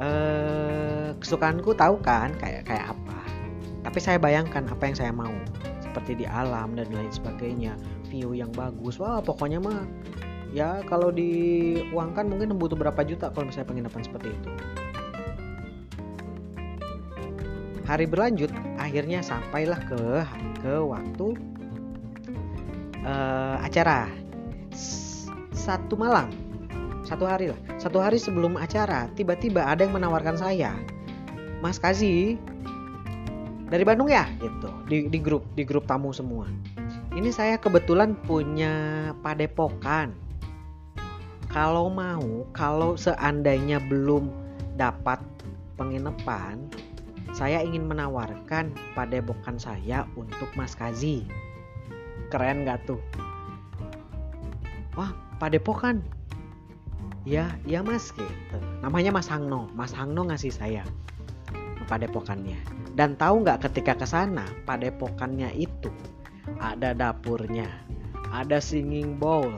eh, 0.00 1.08
kesukaanku 1.20 1.76
tahu 1.76 2.00
kan 2.00 2.32
kayak 2.40 2.64
kayak 2.66 2.96
apa. 2.96 3.20
Tapi 3.84 3.98
saya 4.00 4.16
bayangkan 4.16 4.64
apa 4.66 4.82
yang 4.88 4.96
saya 4.96 5.12
mau. 5.12 5.32
Seperti 5.84 6.24
di 6.24 6.26
alam 6.26 6.74
dan 6.74 6.88
lain 6.90 7.12
sebagainya. 7.12 7.76
View 8.08 8.32
yang 8.34 8.50
bagus. 8.50 8.96
Wah 8.96 9.20
pokoknya 9.20 9.60
mah 9.60 9.84
ya 10.56 10.82
kalau 10.88 11.12
diuangkan 11.12 12.30
mungkin 12.30 12.56
butuh 12.56 12.78
berapa 12.78 13.02
juta 13.06 13.30
kalau 13.30 13.52
misalnya 13.52 13.68
penginapan 13.68 14.02
seperti 14.02 14.32
itu. 14.32 14.50
Hari 17.84 18.08
berlanjut 18.08 18.48
akhirnya 18.94 19.26
sampailah 19.26 19.82
ke 19.90 20.22
ke 20.62 20.74
waktu 20.78 21.34
uh, 23.02 23.58
acara. 23.58 24.06
Satu 25.50 25.98
malam 25.98 26.30
satu 27.02 27.26
hari 27.26 27.50
lah. 27.50 27.58
Satu 27.74 27.98
hari 27.98 28.22
sebelum 28.22 28.54
acara 28.54 29.10
tiba-tiba 29.18 29.66
ada 29.66 29.82
yang 29.82 29.98
menawarkan 29.98 30.38
saya 30.38 30.78
Mas 31.58 31.82
Kazi 31.82 32.38
dari 33.66 33.82
Bandung 33.82 34.14
ya? 34.14 34.30
Gitu. 34.38 34.70
Di, 34.86 35.10
di 35.10 35.18
grup 35.18 35.42
di 35.58 35.66
grup 35.66 35.90
tamu 35.90 36.14
semua. 36.14 36.46
Ini 37.18 37.34
saya 37.34 37.58
kebetulan 37.58 38.14
punya 38.14 39.10
padepokan. 39.26 40.14
Kalau 41.50 41.90
mau 41.90 42.46
kalau 42.54 42.94
seandainya 42.94 43.82
belum 43.90 44.30
dapat 44.78 45.18
penginapan 45.74 46.62
saya 47.34 47.60
ingin 47.66 47.90
menawarkan 47.90 48.70
padepokan 48.94 49.58
saya 49.58 50.06
untuk 50.14 50.48
Mas 50.54 50.78
Kazi. 50.78 51.26
Keren 52.30 52.62
gak 52.62 52.86
tuh? 52.86 53.02
Wah 54.94 55.10
padepokan 55.42 55.98
ya 57.26 57.50
ya 57.66 57.82
mas 57.82 58.14
gitu. 58.14 58.56
Namanya 58.80 59.10
mas 59.10 59.26
Hangno. 59.26 59.66
Mas 59.74 59.90
Hangno 59.90 60.30
ngasih 60.30 60.54
saya 60.54 60.86
padepokannya 61.84 62.56
dan 62.96 63.18
tahu 63.18 63.44
nggak 63.44 63.68
ketika 63.68 63.92
ke 63.98 64.06
sana 64.08 64.48
padepokannya 64.64 65.52
itu 65.52 65.92
ada 66.60 66.96
dapurnya 66.96 67.68
ada 68.32 68.56
singing 68.56 69.20
bowl 69.20 69.52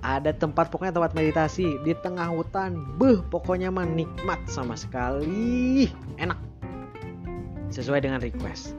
ada 0.00 0.30
tempat 0.30 0.70
pokoknya 0.70 0.94
tempat 0.94 1.10
meditasi 1.10 1.74
di 1.82 1.90
tengah 1.90 2.30
hutan. 2.30 2.78
Beh 3.02 3.18
pokoknya 3.34 3.66
mah 3.74 3.82
nikmat 3.82 4.38
sama 4.46 4.78
sekali. 4.78 5.90
Enak 6.22 6.47
sesuai 7.70 8.04
dengan 8.04 8.20
request 8.20 8.76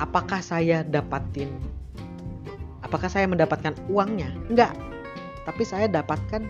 apakah 0.00 0.40
saya 0.40 0.84
dapatin 0.84 1.52
apakah 2.84 3.10
saya 3.10 3.28
mendapatkan 3.28 3.74
uangnya 3.90 4.30
enggak 4.48 4.72
tapi 5.48 5.64
saya 5.64 5.88
dapatkan 5.88 6.44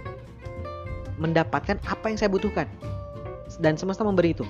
mendapatkan 1.19 1.79
apa 1.87 2.05
yang 2.11 2.19
saya 2.19 2.31
butuhkan 2.31 2.67
dan 3.59 3.75
semesta 3.81 4.05
memberi 4.07 4.37
itu. 4.37 4.47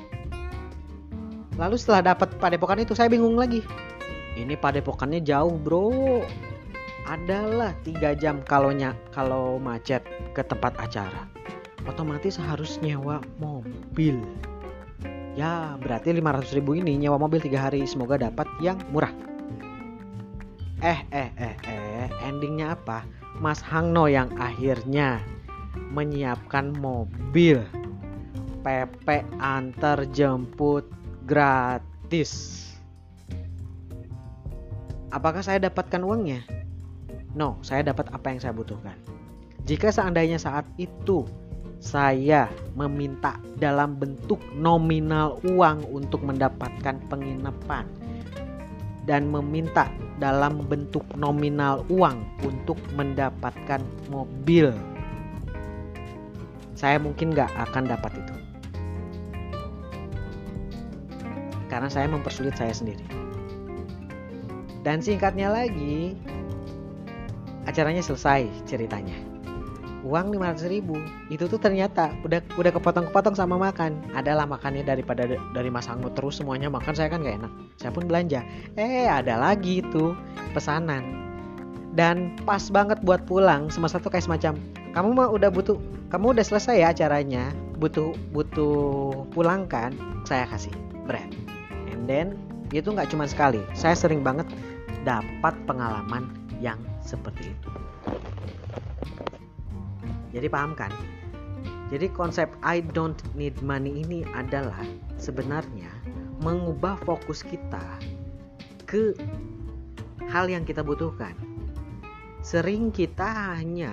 Lalu 1.59 1.75
setelah 1.79 2.15
dapat 2.15 2.35
padepokan 2.39 2.83
itu 2.83 2.95
saya 2.95 3.11
bingung 3.11 3.35
lagi. 3.35 3.65
Ini 4.39 4.55
padepokannya 4.55 5.23
jauh 5.23 5.55
bro. 5.59 6.23
Adalah 7.09 7.73
tiga 7.83 8.13
jam 8.13 8.45
kalau 8.45 8.71
kalau 9.11 9.57
macet 9.57 10.05
ke 10.37 10.45
tempat 10.45 10.77
acara. 10.77 11.27
Otomatis 11.89 12.37
harus 12.37 12.77
nyewa 12.85 13.25
mobil. 13.41 14.21
Ya 15.39 15.78
berarti 15.78 16.11
500 16.11 16.51
ribu 16.59 16.74
ini 16.74 16.99
nyewa 16.99 17.14
mobil 17.14 17.39
tiga 17.39 17.70
hari 17.70 17.86
semoga 17.86 18.18
dapat 18.18 18.51
yang 18.59 18.74
murah. 18.91 19.14
Eh 20.82 20.99
eh 21.14 21.30
eh 21.39 21.55
eh 21.62 22.11
endingnya 22.26 22.74
apa? 22.74 23.07
Mas 23.39 23.62
Hangno 23.62 24.11
yang 24.11 24.34
akhirnya 24.34 25.22
menyiapkan 25.95 26.74
mobil 26.82 27.62
PP 28.66 29.07
antar 29.39 30.11
jemput 30.11 30.91
gratis. 31.22 32.66
Apakah 35.14 35.47
saya 35.47 35.62
dapatkan 35.70 36.03
uangnya? 36.03 36.43
No, 37.39 37.62
saya 37.62 37.86
dapat 37.86 38.11
apa 38.11 38.26
yang 38.34 38.43
saya 38.43 38.51
butuhkan. 38.59 38.99
Jika 39.70 39.95
seandainya 39.95 40.43
saat 40.43 40.66
itu 40.82 41.30
saya 41.79 42.51
meminta 42.74 43.39
dalam 43.55 43.95
bentuk 43.95 44.43
nominal 44.59 45.39
uang 45.47 45.87
untuk 45.87 46.26
mendapatkan 46.26 46.99
penginapan 47.07 47.87
dan 49.07 49.31
meminta 49.31 49.87
dalam 50.18 50.61
bentuk 50.66 51.07
nominal 51.14 51.87
uang 51.89 52.18
untuk 52.43 52.76
mendapatkan 52.99 53.81
mobil. 54.11 54.74
Saya 56.74 56.99
mungkin 56.99 57.33
nggak 57.33 57.51
akan 57.70 57.85
dapat 57.89 58.12
itu. 58.18 58.35
Karena 61.70 61.89
saya 61.89 62.11
mempersulit 62.11 62.59
saya 62.59 62.74
sendiri. 62.74 63.03
Dan 64.83 64.99
singkatnya 65.03 65.51
lagi 65.51 66.14
acaranya 67.68 68.01
selesai 68.01 68.49
ceritanya 68.64 69.28
uang 70.09 70.41
500 70.41 70.73
ribu. 70.73 70.97
Itu 71.29 71.45
tuh 71.45 71.61
ternyata 71.61 72.17
udah 72.25 72.41
udah 72.57 72.73
kepotong-kepotong 72.73 73.37
sama 73.37 73.61
makan. 73.61 74.01
Adalah 74.17 74.49
makannya 74.49 74.83
daripada 74.83 75.29
dari 75.29 75.69
Mas 75.69 75.87
Anggo 75.93 76.09
terus 76.17 76.41
semuanya 76.41 76.73
makan 76.73 76.97
saya 76.97 77.13
kan 77.13 77.21
gak 77.21 77.45
enak. 77.45 77.53
Saya 77.77 77.93
pun 77.93 78.09
belanja. 78.09 78.41
Eh 78.81 79.05
ada 79.05 79.37
lagi 79.37 79.85
itu 79.85 80.17
pesanan. 80.57 81.29
Dan 81.93 82.41
pas 82.49 82.65
banget 82.73 83.05
buat 83.05 83.29
pulang 83.29 83.69
semasa 83.69 84.01
tuh 84.01 84.09
kayak 84.09 84.25
semacam 84.25 84.57
kamu 84.97 85.09
mah 85.13 85.29
udah 85.29 85.51
butuh 85.53 85.77
kamu 86.09 86.41
udah 86.41 86.45
selesai 86.47 86.81
ya 86.81 86.89
acaranya 86.95 87.53
butuh 87.77 88.17
butuh 88.33 89.13
pulang 89.37 89.69
kan? 89.69 89.93
Saya 90.25 90.49
kasih 90.49 90.73
brand 91.05 91.37
and 91.93 92.09
then 92.09 92.39
itu 92.73 92.89
nggak 92.89 93.13
cuma 93.13 93.29
sekali. 93.29 93.61
Saya 93.77 93.93
sering 93.93 94.25
banget 94.25 94.49
dapat 95.05 95.55
pengalaman 95.67 96.33
yang 96.59 96.79
seperti 97.03 97.55
itu 97.55 97.71
jadi 100.35 100.49
paham 100.51 100.76
kan 100.76 100.93
jadi 101.89 102.12
konsep 102.12 102.53
I 102.61 102.85
don't 102.85 103.18
need 103.33 103.57
money 103.64 104.05
ini 104.05 104.24
adalah 104.37 104.85
sebenarnya 105.16 105.89
mengubah 106.45 107.01
fokus 107.05 107.41
kita 107.41 107.83
ke 108.85 109.16
hal 110.29 110.53
yang 110.53 110.68
kita 110.68 110.85
butuhkan 110.85 111.33
sering 112.45 112.89
kita 112.89 113.57
hanya 113.57 113.93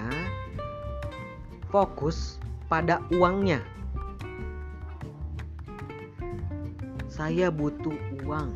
fokus 1.75 2.39
pada 2.71 3.03
uangnya. 3.11 3.59
Saya 7.11 7.51
butuh 7.51 7.95
uang 8.23 8.55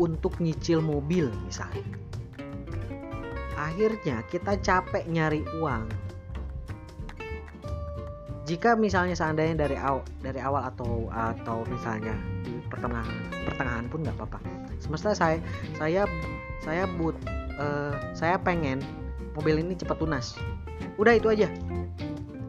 untuk 0.00 0.36
nyicil 0.40 0.80
mobil 0.80 1.28
misalnya. 1.44 1.84
Akhirnya 3.56 4.24
kita 4.32 4.56
capek 4.64 5.04
nyari 5.08 5.44
uang. 5.60 5.88
Jika 8.42 8.74
misalnya 8.74 9.14
seandainya 9.14 9.54
dari 9.54 9.78
awal 9.78 10.02
dari 10.18 10.42
awal 10.42 10.66
atau 10.66 11.06
atau 11.14 11.62
misalnya 11.70 12.10
di 12.42 12.58
pertengahan 12.66 13.30
pertengahan 13.46 13.86
pun 13.86 14.02
nggak 14.02 14.18
apa-apa. 14.18 14.38
Semesta 14.82 15.14
saya 15.14 15.38
saya 15.78 16.10
saya 16.58 16.90
but 16.98 17.14
uh, 17.54 17.94
saya 18.18 18.34
pengen 18.42 18.82
mobil 19.38 19.62
ini 19.62 19.78
cepat 19.78 20.02
tunas 20.02 20.34
udah 20.98 21.14
itu 21.16 21.30
aja. 21.30 21.48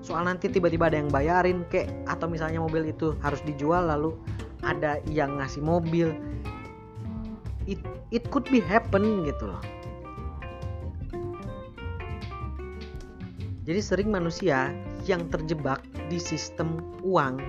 Soal 0.04 0.28
nanti 0.28 0.52
tiba-tiba 0.52 0.92
ada 0.92 1.00
yang 1.00 1.08
bayarin 1.08 1.64
kek 1.72 1.88
atau 2.10 2.28
misalnya 2.28 2.60
mobil 2.60 2.84
itu 2.90 3.16
harus 3.24 3.40
dijual 3.48 3.88
lalu 3.88 4.12
ada 4.66 5.00
yang 5.08 5.40
ngasih 5.40 5.64
mobil. 5.64 6.12
It 7.64 7.80
it 8.12 8.28
could 8.28 8.44
be 8.52 8.60
happen 8.60 9.24
gitu 9.24 9.48
loh. 9.48 9.64
Jadi 13.64 13.80
sering 13.80 14.12
manusia 14.12 14.76
yang 15.04 15.28
terjebak 15.28 15.84
di 16.08 16.20
sistem 16.20 16.80
uang 17.04 17.40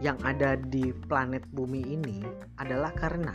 yang 0.00 0.16
ada 0.24 0.56
di 0.56 0.94
planet 1.10 1.44
bumi 1.52 1.82
ini 1.84 2.24
adalah 2.56 2.94
karena 2.96 3.34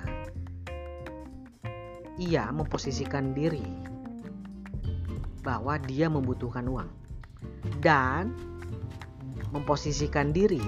ia 2.15 2.47
memposisikan 2.49 3.35
diri 3.35 3.65
bahwa 5.45 5.77
dia 5.77 6.09
membutuhkan 6.09 6.65
uang 6.65 6.89
dan 7.83 8.33
memposisikan 9.53 10.33
diri 10.33 10.63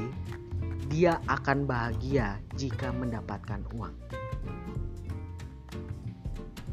dia 0.88 1.20
akan 1.28 1.68
bahagia 1.68 2.40
jika 2.56 2.96
mendapatkan 2.96 3.60
uang. 3.76 3.96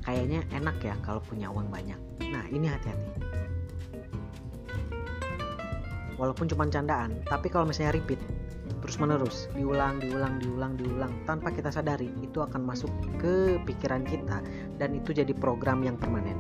Kayaknya 0.05 0.47
enak 0.55 0.77
ya 0.85 0.95
kalau 1.03 1.19
punya 1.25 1.51
uang 1.51 1.73
banyak. 1.73 1.99
Nah, 2.31 2.45
ini 2.53 2.69
hati-hati. 2.71 3.44
Walaupun 6.15 6.47
cuma 6.47 6.71
candaan, 6.71 7.19
tapi 7.27 7.51
kalau 7.51 7.67
misalnya 7.67 7.99
repeat 7.99 8.21
terus 8.85 9.01
menerus, 9.01 9.49
diulang, 9.57 9.97
diulang, 10.01 10.37
diulang, 10.41 10.77
diulang 10.77 11.13
tanpa 11.25 11.49
kita 11.53 11.73
sadari, 11.73 12.13
itu 12.21 12.45
akan 12.45 12.65
masuk 12.65 12.93
ke 13.17 13.57
pikiran 13.65 14.05
kita 14.05 14.45
dan 14.77 14.93
itu 14.93 15.17
jadi 15.17 15.33
program 15.33 15.81
yang 15.81 15.97
permanen. 15.97 16.37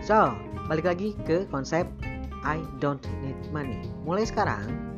So, 0.00 0.34
balik 0.66 0.86
lagi 0.90 1.14
ke 1.26 1.46
konsep 1.50 1.86
I 2.42 2.58
don't 2.80 3.02
need 3.20 3.36
money. 3.52 3.84
Mulai 4.02 4.26
sekarang, 4.26 4.89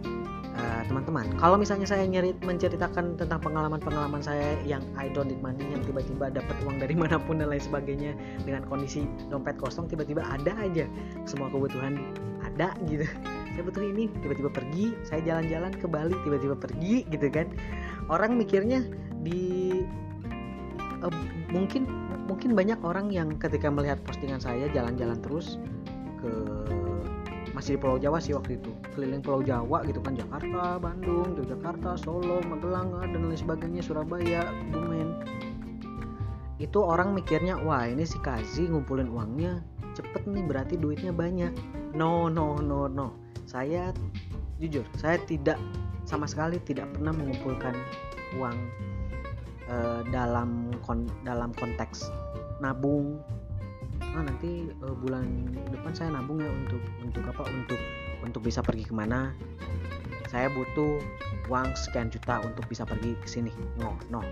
uh, 0.58 0.82
teman-teman, 0.88 1.26
kalau 1.40 1.56
misalnya 1.56 1.86
saya 1.88 2.04
nyerit 2.04 2.36
menceritakan 2.44 3.16
tentang 3.16 3.40
pengalaman-pengalaman 3.40 4.20
saya 4.20 4.56
yang 4.66 4.82
I 4.96 5.08
don't 5.12 5.28
need 5.30 5.40
money, 5.40 5.64
yang 5.72 5.82
tiba-tiba 5.84 6.32
dapat 6.32 6.56
uang 6.64 6.80
dari 6.80 6.94
mana 7.02 7.16
pun 7.20 7.40
dan 7.40 7.52
lain 7.52 7.62
sebagainya 7.62 8.12
dengan 8.44 8.66
kondisi 8.68 9.08
dompet 9.32 9.56
kosong, 9.60 9.88
tiba-tiba 9.88 10.24
ada 10.24 10.52
aja 10.60 10.88
semua 11.24 11.48
kebutuhan 11.48 12.00
ada 12.42 12.74
gitu. 12.88 13.06
Saya 13.52 13.62
butuh 13.68 13.84
ini, 13.84 14.08
tiba-tiba 14.24 14.48
pergi. 14.48 14.96
Saya 15.04 15.20
jalan-jalan 15.24 15.72
ke 15.76 15.84
Bali, 15.84 16.16
tiba-tiba 16.24 16.56
pergi 16.56 17.04
gitu 17.12 17.28
kan. 17.28 17.52
Orang 18.08 18.40
mikirnya 18.40 18.80
di 19.20 19.84
uh, 21.04 21.12
mungkin 21.52 21.84
mungkin 22.26 22.56
banyak 22.56 22.80
orang 22.80 23.12
yang 23.12 23.36
ketika 23.36 23.68
melihat 23.68 24.00
postingan 24.08 24.40
saya 24.40 24.70
jalan-jalan 24.72 25.20
terus 25.20 25.60
ke 26.22 26.32
masih 27.52 27.76
di 27.76 27.78
Pulau 27.80 28.00
Jawa 28.00 28.18
sih 28.18 28.32
waktu 28.32 28.56
itu. 28.60 28.72
Keliling 28.96 29.20
Pulau 29.20 29.44
Jawa 29.44 29.84
gitu 29.84 30.00
kan 30.00 30.16
Jakarta, 30.16 30.80
Bandung, 30.80 31.36
Yogyakarta, 31.36 31.96
Solo, 32.00 32.40
Magelang 32.44 32.96
dan 33.00 33.28
lain 33.28 33.36
sebagainya 33.36 33.84
Surabaya, 33.84 34.48
Bumen. 34.72 35.20
Itu 36.56 36.80
orang 36.84 37.12
mikirnya 37.12 37.60
wah 37.60 37.84
ini 37.84 38.06
si 38.06 38.16
Kazi 38.22 38.70
ngumpulin 38.70 39.10
uangnya 39.10 39.60
cepet 39.92 40.24
nih 40.24 40.44
berarti 40.48 40.74
duitnya 40.80 41.12
banyak. 41.12 41.52
No 41.92 42.32
no 42.32 42.56
no 42.60 42.88
no. 42.88 43.12
Saya 43.44 43.92
jujur 44.62 44.86
saya 44.96 45.18
tidak 45.26 45.58
sama 46.08 46.24
sekali 46.24 46.62
tidak 46.62 46.88
pernah 46.96 47.12
mengumpulkan 47.12 47.74
uang 48.38 48.56
uh, 49.68 50.00
dalam 50.08 50.72
kon 50.86 51.10
dalam 51.26 51.50
konteks 51.58 52.08
nabung 52.62 53.18
ah 54.12 54.22
nanti 54.24 54.68
uh, 54.84 54.96
bulan 54.96 55.24
depan 55.72 55.92
saya 55.96 56.08
nabung 56.12 56.40
ya 56.40 56.52
untuk 56.52 56.82
untuk 57.00 57.24
apa 57.24 57.48
untuk 57.48 57.80
untuk 58.20 58.40
bisa 58.44 58.60
pergi 58.60 58.84
ke 58.84 58.92
mana 58.92 59.32
saya 60.32 60.48
butuh 60.48 60.96
uang 61.52 61.76
sekian 61.76 62.08
juta 62.08 62.40
untuk 62.40 62.64
bisa 62.64 62.88
pergi 62.88 63.12
ke 63.20 63.28
sini. 63.28 63.52
No 63.76 63.92
no. 64.08 64.24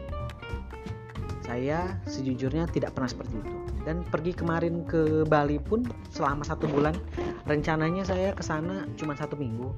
Saya 1.44 2.00
sejujurnya 2.08 2.64
tidak 2.72 2.96
pernah 2.96 3.10
seperti 3.12 3.36
itu. 3.36 3.56
Dan 3.84 4.00
pergi 4.08 4.32
kemarin 4.32 4.88
ke 4.88 5.28
Bali 5.28 5.60
pun 5.60 5.84
selama 6.08 6.44
satu 6.44 6.68
bulan 6.68 6.96
rencananya 7.44 8.04
saya 8.04 8.32
ke 8.32 8.40
sana 8.40 8.88
cuma 8.96 9.16
satu 9.16 9.36
minggu 9.36 9.72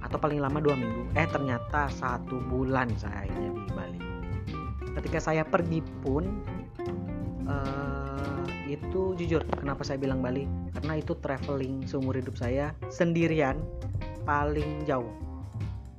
atau 0.00 0.16
paling 0.16 0.40
lama 0.40 0.56
dua 0.56 0.72
minggu. 0.72 1.12
Eh 1.12 1.28
ternyata 1.28 1.92
satu 1.92 2.40
bulan 2.48 2.88
saya 2.96 3.28
di 3.28 3.72
Bali. 3.76 4.00
Ketika 4.96 5.20
saya 5.20 5.44
pergi 5.44 5.84
pun 6.00 6.24
uh, 7.44 8.44
itu 8.68 9.16
jujur 9.16 9.40
kenapa 9.56 9.80
saya 9.80 9.96
bilang 9.96 10.20
Bali? 10.20 10.44
Karena 10.76 11.00
itu 11.00 11.16
traveling 11.24 11.88
seumur 11.88 12.20
hidup 12.20 12.36
saya 12.36 12.76
sendirian 12.92 13.56
paling 14.28 14.84
jauh. 14.84 15.08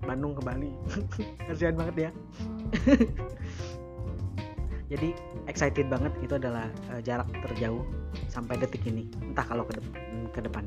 Bandung 0.05 0.37
ke 0.37 0.41
Bali. 0.45 0.71
Kasihan 1.49 1.73
banget 1.73 2.09
ya. 2.09 2.11
Jadi 4.93 5.13
excited 5.49 5.89
banget. 5.89 6.13
Itu 6.21 6.37
adalah 6.37 6.69
uh, 6.93 7.01
jarak 7.01 7.29
terjauh 7.41 7.81
sampai 8.29 8.61
detik 8.61 8.85
ini. 8.85 9.09
Entah 9.25 9.45
kalau 9.45 9.65
ke, 9.65 9.77
de 9.77 9.81
ke 10.29 10.39
depan. 10.45 10.65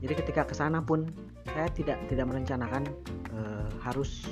Jadi 0.00 0.12
ketika 0.20 0.48
ke 0.48 0.56
sana 0.56 0.84
pun 0.84 1.08
saya 1.52 1.68
tidak 1.72 1.96
tidak 2.08 2.28
merencanakan 2.28 2.88
uh, 3.32 3.68
harus 3.80 4.28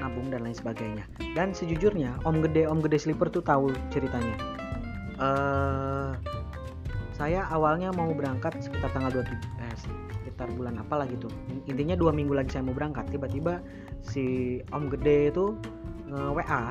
nabung 0.00 0.28
dan 0.28 0.44
lain 0.44 0.56
sebagainya. 0.56 1.04
Dan 1.36 1.52
sejujurnya 1.52 2.16
om 2.24 2.40
gede 2.44 2.68
om 2.68 2.80
gede 2.80 2.96
sleeper 2.96 3.28
tuh 3.28 3.44
tahu 3.44 3.72
ceritanya 3.92 4.56
uh, 5.20 6.12
saya 7.16 7.48
awalnya 7.48 7.88
mau 7.96 8.12
berangkat 8.12 8.60
sekitar 8.60 8.92
tanggal 8.92 9.24
27 9.24 9.32
eh, 9.64 9.76
sekitar 10.20 10.52
bulan 10.52 10.76
apa 10.76 11.00
lah 11.00 11.06
gitu. 11.08 11.32
Intinya 11.64 11.96
dua 11.96 12.12
minggu 12.12 12.36
lagi 12.36 12.52
saya 12.52 12.68
mau 12.68 12.76
berangkat 12.76 13.08
tiba-tiba 13.08 13.64
si 14.04 14.60
om 14.68 14.92
gede 14.92 15.32
itu 15.32 15.56
nge 16.12 16.22
WA 16.36 16.62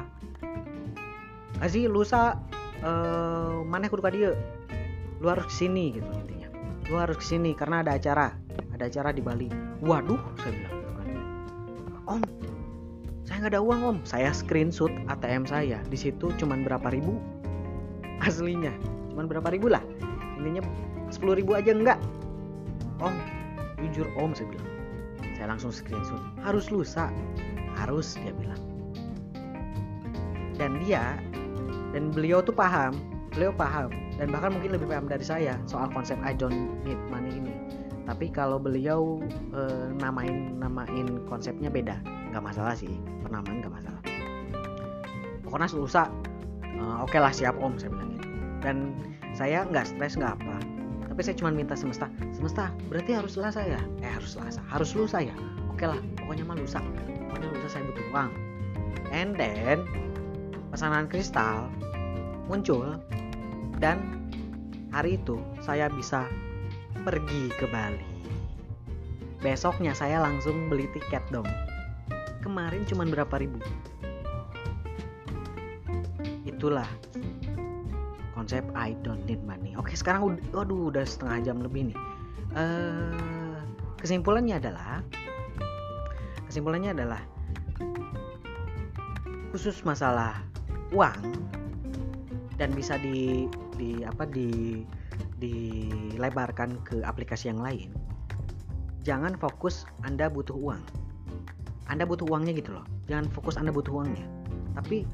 kasih 1.55 1.87
lusa 1.89 2.37
uh, 2.83 3.63
mana 3.65 3.87
kudu 3.89 4.05
dia 4.11 4.37
lu 5.23 5.27
harus 5.33 5.49
ke 5.49 5.65
sini 5.65 5.97
gitu 5.97 6.05
intinya. 6.13 6.49
Lu 6.93 7.01
harus 7.01 7.17
ke 7.17 7.25
sini 7.25 7.57
karena 7.57 7.81
ada 7.81 7.97
acara 7.97 8.37
ada 8.69 8.85
acara 8.85 9.09
di 9.09 9.25
Bali. 9.25 9.49
Waduh 9.81 10.21
saya 10.45 10.53
bilang 10.53 10.77
om 12.05 12.21
saya 13.25 13.41
nggak 13.41 13.57
ada 13.57 13.61
uang 13.65 13.81
om. 13.81 13.97
Saya 14.05 14.29
screenshot 14.29 14.93
ATM 15.09 15.49
saya. 15.49 15.81
Di 15.89 15.97
situ 15.97 16.29
cuman 16.37 16.61
berapa 16.61 16.93
ribu 16.93 17.17
aslinya. 18.23 18.71
Cuman 19.11 19.27
berapa 19.27 19.47
ribu 19.51 19.71
lah. 19.71 19.81
Intinya 20.39 20.63
10 21.11 21.39
ribu 21.39 21.55
aja 21.55 21.71
enggak. 21.71 21.99
Om 22.99 23.15
jujur 23.81 24.07
om 24.19 24.31
saya 24.31 24.47
bilang. 24.51 24.69
Saya 25.35 25.47
langsung 25.51 25.71
screenshot. 25.71 26.21
Harus 26.43 26.71
lusa. 26.71 27.11
Harus 27.75 28.15
dia 28.15 28.31
bilang. 28.35 28.61
Dan 30.55 30.79
dia 30.83 31.19
dan 31.91 32.11
beliau 32.11 32.39
tuh 32.43 32.55
paham. 32.55 32.95
Beliau 33.35 33.51
paham. 33.51 33.91
Dan 34.15 34.31
bahkan 34.31 34.55
mungkin 34.55 34.75
lebih 34.75 34.87
paham 34.87 35.11
dari 35.11 35.23
saya 35.23 35.59
soal 35.67 35.91
konsep 35.91 36.15
I 36.23 36.31
don't 36.31 36.79
need 36.87 36.99
money 37.11 37.35
ini. 37.35 37.55
Tapi 38.05 38.31
kalau 38.31 38.61
beliau 38.61 39.19
e, 39.51 39.61
namain 39.99 40.55
namain 40.55 41.19
konsepnya 41.27 41.67
beda. 41.67 41.99
Nggak 42.31 42.43
masalah 42.43 42.75
sih. 42.75 42.91
Penamaan 43.23 43.59
nggak 43.59 43.73
masalah. 43.75 44.01
Pokoknya 45.43 45.67
lusa 45.75 46.03
uh, 46.79 47.03
oke 47.03 47.11
okay 47.11 47.19
lah 47.21 47.31
siap 47.33 47.55
om 47.59 47.75
saya 47.75 47.91
bilang 47.93 48.17
gitu. 48.17 48.27
Dan 48.63 48.77
saya 49.35 49.67
nggak 49.67 49.85
stres 49.95 50.15
nggak 50.17 50.35
apa. 50.41 50.55
Tapi 51.11 51.19
saya 51.23 51.35
cuma 51.39 51.51
minta 51.51 51.75
semesta 51.79 52.11
semesta 52.35 52.75
berarti 52.91 53.15
harus 53.15 53.39
lusa 53.39 53.63
ya 53.63 53.79
eh 54.03 54.11
harus 54.11 54.35
lusa 54.35 54.59
harus 54.67 54.91
lusa 54.91 55.23
ya 55.23 55.35
oke 55.71 55.85
lah 55.87 55.99
pokoknya 56.19 56.43
mah 56.43 56.57
lusa. 56.59 56.79
Pokoknya 57.31 57.47
lusa 57.55 57.67
saya 57.71 57.83
butuh 57.87 58.05
uang. 58.11 58.31
And 59.15 59.37
then 59.39 59.87
pesanan 60.73 61.07
kristal 61.07 61.71
muncul 62.51 62.99
dan 63.79 64.27
hari 64.91 65.19
itu 65.19 65.39
saya 65.63 65.87
bisa 65.91 66.27
pergi 67.07 67.51
ke 67.55 67.67
Bali. 67.71 68.03
Besoknya 69.39 69.93
saya 69.93 70.19
langsung 70.19 70.67
beli 70.73 70.89
tiket 70.89 71.21
dong 71.29 71.45
kemarin 72.45 72.85
cuma 72.85 73.01
berapa 73.09 73.41
ribu 73.41 73.57
itulah 76.55 76.87
konsep 78.31 78.63
I 78.71 78.95
don't 79.03 79.23
need 79.27 79.43
money 79.43 79.75
oke 79.75 79.91
sekarang 79.91 80.39
waduh 80.55 80.91
udah 80.91 81.03
setengah 81.03 81.51
jam 81.51 81.57
lebih 81.59 81.91
nih 81.91 81.97
uh, 82.55 83.59
kesimpulannya 83.99 84.55
adalah 84.59 85.03
kesimpulannya 86.47 86.95
adalah 86.95 87.21
khusus 89.51 89.83
masalah 89.83 90.39
uang 90.95 91.35
dan 92.55 92.71
bisa 92.71 92.95
di 92.99 93.51
di 93.75 94.03
apa 94.07 94.23
di 94.23 94.83
dilebarkan 95.35 96.79
ke 96.87 97.03
aplikasi 97.03 97.51
yang 97.51 97.59
lain 97.59 97.91
jangan 99.03 99.35
fokus 99.35 99.83
Anda 100.07 100.31
butuh 100.31 100.55
uang 100.55 101.05
anda 101.85 102.03
butuh 102.05 102.25
uangnya 102.25 102.53
gitu 102.57 102.73
loh. 102.73 102.85
Jangan 103.05 103.29
fokus 103.29 103.61
Anda 103.61 103.69
butuh 103.69 103.93
uangnya. 103.93 104.25
Tapi 104.73 105.05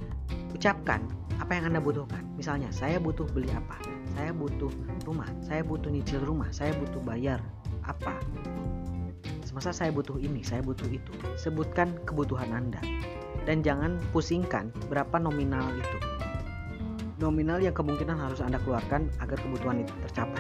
ucapkan 0.52 1.02
apa 1.40 1.52
yang 1.58 1.74
Anda 1.74 1.82
butuhkan. 1.82 2.22
Misalnya, 2.38 2.70
saya 2.70 3.02
butuh 3.02 3.26
beli 3.32 3.50
apa? 3.52 3.80
Saya 4.14 4.36
butuh 4.36 4.70
rumah, 5.08 5.28
saya 5.42 5.66
butuh 5.66 5.90
nyicil 5.90 6.22
rumah, 6.22 6.52
saya 6.54 6.76
butuh 6.78 7.02
bayar 7.02 7.42
apa? 7.88 8.20
semesta 9.52 9.76
saya 9.76 9.92
butuh 9.92 10.16
ini 10.16 10.40
saya 10.48 10.64
butuh 10.64 10.88
itu. 10.88 11.12
Sebutkan 11.36 12.00
kebutuhan 12.08 12.56
anda. 12.56 12.80
Dan 13.44 13.60
jangan 13.60 14.00
pusingkan 14.16 14.72
berapa 14.88 15.20
nominal 15.20 15.76
itu. 15.76 15.98
Nominal 17.20 17.60
yang 17.60 17.76
kemungkinan 17.76 18.16
harus 18.16 18.40
anda 18.40 18.64
keluarkan 18.64 19.12
agar 19.20 19.36
kebutuhan 19.36 19.84
itu 19.84 19.92
tercapai. 20.08 20.40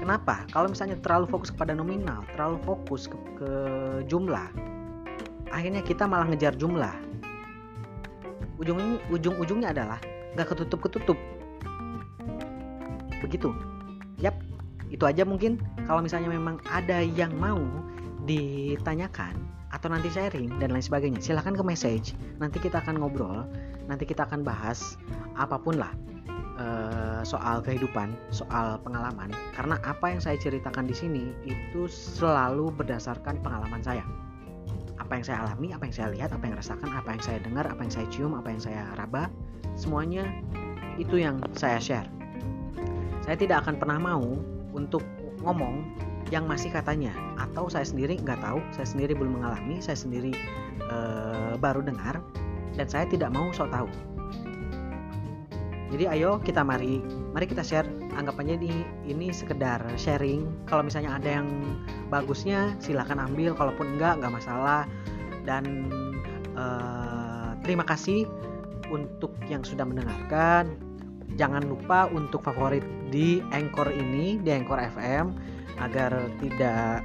Kenapa? 0.00 0.48
Kalau 0.56 0.72
misalnya 0.72 0.96
terlalu 1.04 1.28
fokus 1.28 1.48
kepada 1.52 1.76
nominal 1.76 2.24
terlalu 2.32 2.60
fokus 2.64 3.08
ke, 3.08 3.16
ke 3.40 3.50
jumlah 4.04 4.52
akhirnya 5.48 5.80
kita 5.80 6.04
malah 6.04 6.28
ngejar 6.28 6.52
jumlah 6.58 6.92
ujung 8.64 8.96
ujung 9.12 9.36
ujungnya 9.36 9.76
adalah 9.76 10.00
nggak 10.32 10.56
ketutup 10.56 10.80
ketutup 10.88 11.18
begitu. 13.20 13.52
Yap 14.24 14.32
itu 14.88 15.04
aja 15.04 15.28
mungkin. 15.28 15.60
Kalau 15.84 16.00
misalnya 16.00 16.32
memang 16.32 16.56
ada 16.72 17.04
yang 17.04 17.36
mau 17.36 17.60
ditanyakan 18.24 19.36
atau 19.68 19.92
nanti 19.92 20.08
sharing 20.08 20.48
dan 20.56 20.72
lain 20.72 20.80
sebagainya 20.80 21.20
silahkan 21.20 21.52
ke 21.52 21.60
message. 21.60 22.16
Nanti 22.40 22.56
kita 22.56 22.80
akan 22.80 23.04
ngobrol 23.04 23.44
nanti 23.84 24.08
kita 24.08 24.24
akan 24.24 24.40
bahas 24.40 24.96
apa 25.36 25.60
pun 25.60 25.76
lah 25.76 25.92
uh, 26.56 27.20
soal 27.20 27.60
kehidupan 27.60 28.16
soal 28.32 28.80
pengalaman. 28.80 29.28
Karena 29.52 29.76
apa 29.84 30.08
yang 30.08 30.24
saya 30.24 30.40
ceritakan 30.40 30.88
di 30.88 30.96
sini 30.96 31.24
itu 31.44 31.84
selalu 31.84 32.72
berdasarkan 32.72 33.44
pengalaman 33.44 33.84
saya 33.84 34.23
apa 35.04 35.20
yang 35.20 35.24
saya 35.24 35.38
alami, 35.44 35.68
apa 35.76 35.84
yang 35.84 35.94
saya 35.94 36.08
lihat, 36.16 36.30
apa 36.32 36.44
yang 36.48 36.56
rasakan, 36.56 36.88
apa 36.88 37.08
yang 37.12 37.22
saya 37.22 37.38
dengar, 37.44 37.64
apa 37.68 37.80
yang 37.84 37.92
saya 37.92 38.06
cium, 38.08 38.32
apa 38.32 38.48
yang 38.48 38.62
saya 38.64 38.82
raba, 38.96 39.28
semuanya 39.76 40.24
itu 40.96 41.20
yang 41.20 41.44
saya 41.52 41.76
share. 41.76 42.08
Saya 43.20 43.36
tidak 43.36 43.68
akan 43.68 43.76
pernah 43.76 44.00
mau 44.00 44.24
untuk 44.72 45.04
ngomong 45.44 45.84
yang 46.32 46.48
masih 46.48 46.72
katanya 46.72 47.12
atau 47.36 47.68
saya 47.68 47.84
sendiri 47.84 48.16
nggak 48.16 48.40
tahu, 48.40 48.64
saya 48.72 48.88
sendiri 48.88 49.12
belum 49.12 49.40
mengalami, 49.40 49.76
saya 49.84 50.00
sendiri 50.00 50.32
uh, 50.88 51.60
baru 51.60 51.84
dengar 51.84 52.24
dan 52.74 52.86
saya 52.88 53.04
tidak 53.04 53.28
mau 53.28 53.52
sok 53.52 53.68
tahu. 53.68 53.88
Jadi 55.92 56.04
ayo 56.08 56.40
kita 56.40 56.64
mari, 56.64 57.04
mari 57.36 57.44
kita 57.44 57.60
share. 57.60 57.86
Anggapannya 58.14 58.56
di 58.56 58.72
ini 59.04 59.34
sekedar 59.34 59.84
sharing. 59.98 60.46
Kalau 60.70 60.86
misalnya 60.86 61.18
ada 61.18 61.42
yang 61.42 61.48
bagusnya 62.08 62.72
silahkan 62.80 63.20
ambil, 63.20 63.52
kalaupun 63.52 63.98
enggak 63.98 64.18
enggak 64.22 64.32
masalah. 64.32 64.88
Dan 65.44 65.92
uh, 66.56 67.52
terima 67.62 67.84
kasih 67.84 68.24
untuk 68.88 69.34
yang 69.46 69.62
sudah 69.62 69.84
mendengarkan. 69.84 70.78
Jangan 71.34 71.66
lupa 71.66 72.06
untuk 72.14 72.46
favorit 72.46 72.86
di 73.10 73.42
Anchor 73.50 73.90
ini, 73.90 74.38
di 74.38 74.50
Anchor 74.54 74.78
FM 74.78 75.34
agar 75.82 76.14
tidak 76.38 77.02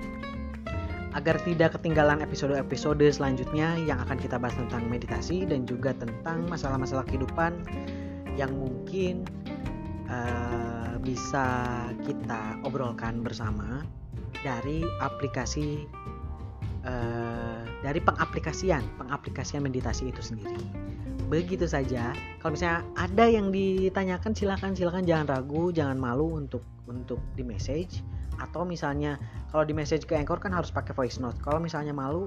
agar 1.18 1.42
tidak 1.42 1.74
ketinggalan 1.74 2.22
episode-episode 2.22 3.02
selanjutnya 3.10 3.74
yang 3.90 3.98
akan 4.06 4.18
kita 4.22 4.38
bahas 4.38 4.54
tentang 4.54 4.86
meditasi 4.86 5.42
dan 5.42 5.66
juga 5.66 5.98
tentang 5.98 6.46
masalah-masalah 6.46 7.02
kehidupan 7.10 7.66
yang 8.38 8.52
mungkin 8.54 9.26
uh, 10.10 10.98
bisa 11.00 11.46
kita 12.04 12.60
obrolkan 12.66 13.24
bersama 13.24 13.86
dari 14.44 14.84
aplikasi 15.00 15.88
uh, 16.84 17.64
dari 17.82 18.00
pengaplikasian 18.04 18.84
pengaplikasian 19.00 19.64
meditasi 19.64 20.12
itu 20.12 20.20
sendiri. 20.20 20.60
Begitu 21.30 21.70
saja. 21.70 22.12
Kalau 22.42 22.58
misalnya 22.58 22.82
ada 22.98 23.26
yang 23.30 23.54
ditanyakan 23.54 24.34
silakan 24.34 24.74
silakan. 24.74 25.06
Jangan 25.06 25.26
ragu 25.30 25.70
jangan 25.70 25.96
malu 26.02 26.42
untuk 26.42 26.66
untuk 26.90 27.22
di 27.38 27.46
message. 27.46 28.02
Atau 28.40 28.66
misalnya 28.66 29.20
kalau 29.54 29.68
di 29.68 29.76
message 29.76 30.10
ke 30.10 30.18
Anchor 30.18 30.42
kan 30.42 30.56
harus 30.56 30.74
pakai 30.74 30.96
voice 30.98 31.22
note. 31.22 31.38
Kalau 31.46 31.62
misalnya 31.62 31.94
malu 31.94 32.26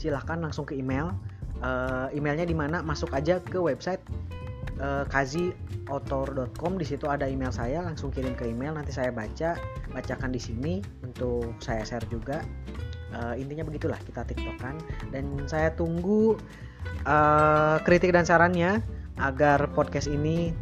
silahkan 0.00 0.40
langsung 0.40 0.64
ke 0.64 0.72
email. 0.74 1.12
Uh, 1.58 2.06
emailnya 2.14 2.46
di 2.46 2.54
mana? 2.54 2.80
Masuk 2.86 3.10
aja 3.10 3.42
ke 3.42 3.58
website 3.58 3.98
uh, 4.76 5.04
di 6.76 6.86
situ 6.86 7.06
ada 7.08 7.24
email 7.24 7.50
saya 7.50 7.80
langsung 7.80 8.12
kirim 8.12 8.36
ke 8.36 8.44
email 8.44 8.76
nanti 8.76 8.92
saya 8.92 9.08
baca 9.08 9.56
bacakan 9.90 10.30
di 10.30 10.40
sini 10.40 10.74
untuk 11.02 11.56
saya 11.64 11.82
share 11.82 12.04
juga 12.12 12.44
uh, 13.16 13.34
intinya 13.34 13.64
begitulah 13.64 13.98
kita 14.04 14.24
tiktokan 14.28 14.76
dan 15.10 15.24
saya 15.48 15.72
tunggu 15.72 16.36
uh, 17.08 17.80
kritik 17.82 18.12
dan 18.12 18.28
sarannya 18.28 18.84
agar 19.18 19.66
podcast 19.74 20.06
ini 20.06 20.54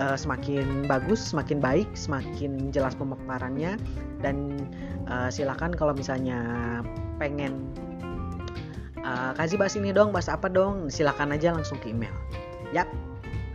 uh, 0.00 0.16
semakin 0.16 0.88
bagus, 0.88 1.20
semakin 1.20 1.60
baik, 1.60 1.88
semakin 1.94 2.72
jelas 2.72 2.96
pemaparannya 2.96 3.76
dan 4.24 4.56
uh, 5.06 5.28
silakan 5.28 5.74
kalau 5.76 5.92
misalnya 5.92 6.80
pengen 7.20 7.68
uh, 9.04 9.36
kasih 9.36 9.60
bahas 9.60 9.76
ini 9.76 9.92
dong, 9.92 10.10
bahas 10.10 10.32
apa 10.32 10.48
dong, 10.48 10.88
silakan 10.88 11.34
aja 11.36 11.52
langsung 11.52 11.78
ke 11.78 11.92
email. 11.92 12.14
Yap. 12.72 12.88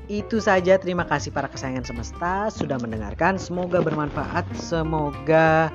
Itu 0.10 0.41
saja, 0.41 0.82
terima 0.82 1.05
kasih 1.05 1.30
para 1.30 1.45
kesayangan 1.45 1.86
semesta 1.86 2.49
sudah 2.49 2.82
mendengarkan. 2.82 3.38
Semoga 3.38 3.78
bermanfaat, 3.78 4.41
semoga 4.57 5.70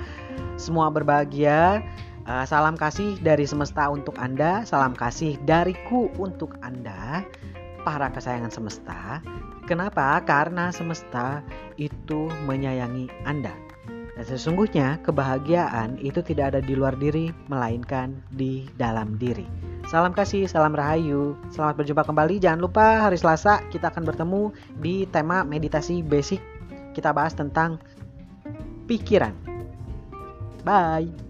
semua 0.59 0.91
berbahagia. 0.91 1.87
Uh, 2.27 2.43
salam 2.43 2.75
kasih 2.75 3.15
dari 3.23 3.47
semesta 3.47 3.87
untuk 3.87 4.19
Anda, 4.19 4.67
salam 4.67 4.91
kasih 4.99 5.39
dariku 5.47 6.11
untuk 6.19 6.59
Anda, 6.67 7.23
para 7.87 8.11
kesayangan 8.11 8.51
semesta. 8.51 9.23
Kenapa? 9.71 10.19
Karena 10.27 10.75
semesta 10.75 11.39
itu 11.79 12.27
menyayangi 12.43 13.07
Anda. 13.23 13.64
Dan 14.15 14.25
sesungguhnya 14.25 15.03
kebahagiaan 15.03 15.99
itu 15.99 16.23
tidak 16.23 16.55
ada 16.55 16.61
di 16.63 16.79
luar 16.79 16.95
diri, 16.95 17.35
melainkan 17.51 18.23
di 18.31 18.63
dalam 18.79 19.19
diri. 19.19 19.47
Salam 19.91 20.15
kasih, 20.15 20.47
salam 20.49 20.73
rahayu. 20.73 21.35
Selamat 21.51 21.83
berjumpa 21.83 22.07
kembali. 22.07 22.41
Jangan 22.41 22.61
lupa 22.63 23.05
hari 23.05 23.19
Selasa 23.19 23.61
kita 23.69 23.91
akan 23.91 24.07
bertemu 24.07 24.43
di 24.81 25.05
tema 25.11 25.43
meditasi 25.43 26.01
basic. 26.01 26.41
Kita 26.95 27.11
bahas 27.11 27.35
tentang 27.35 27.83
pikiran. 28.87 29.35
Bye. 30.65 31.24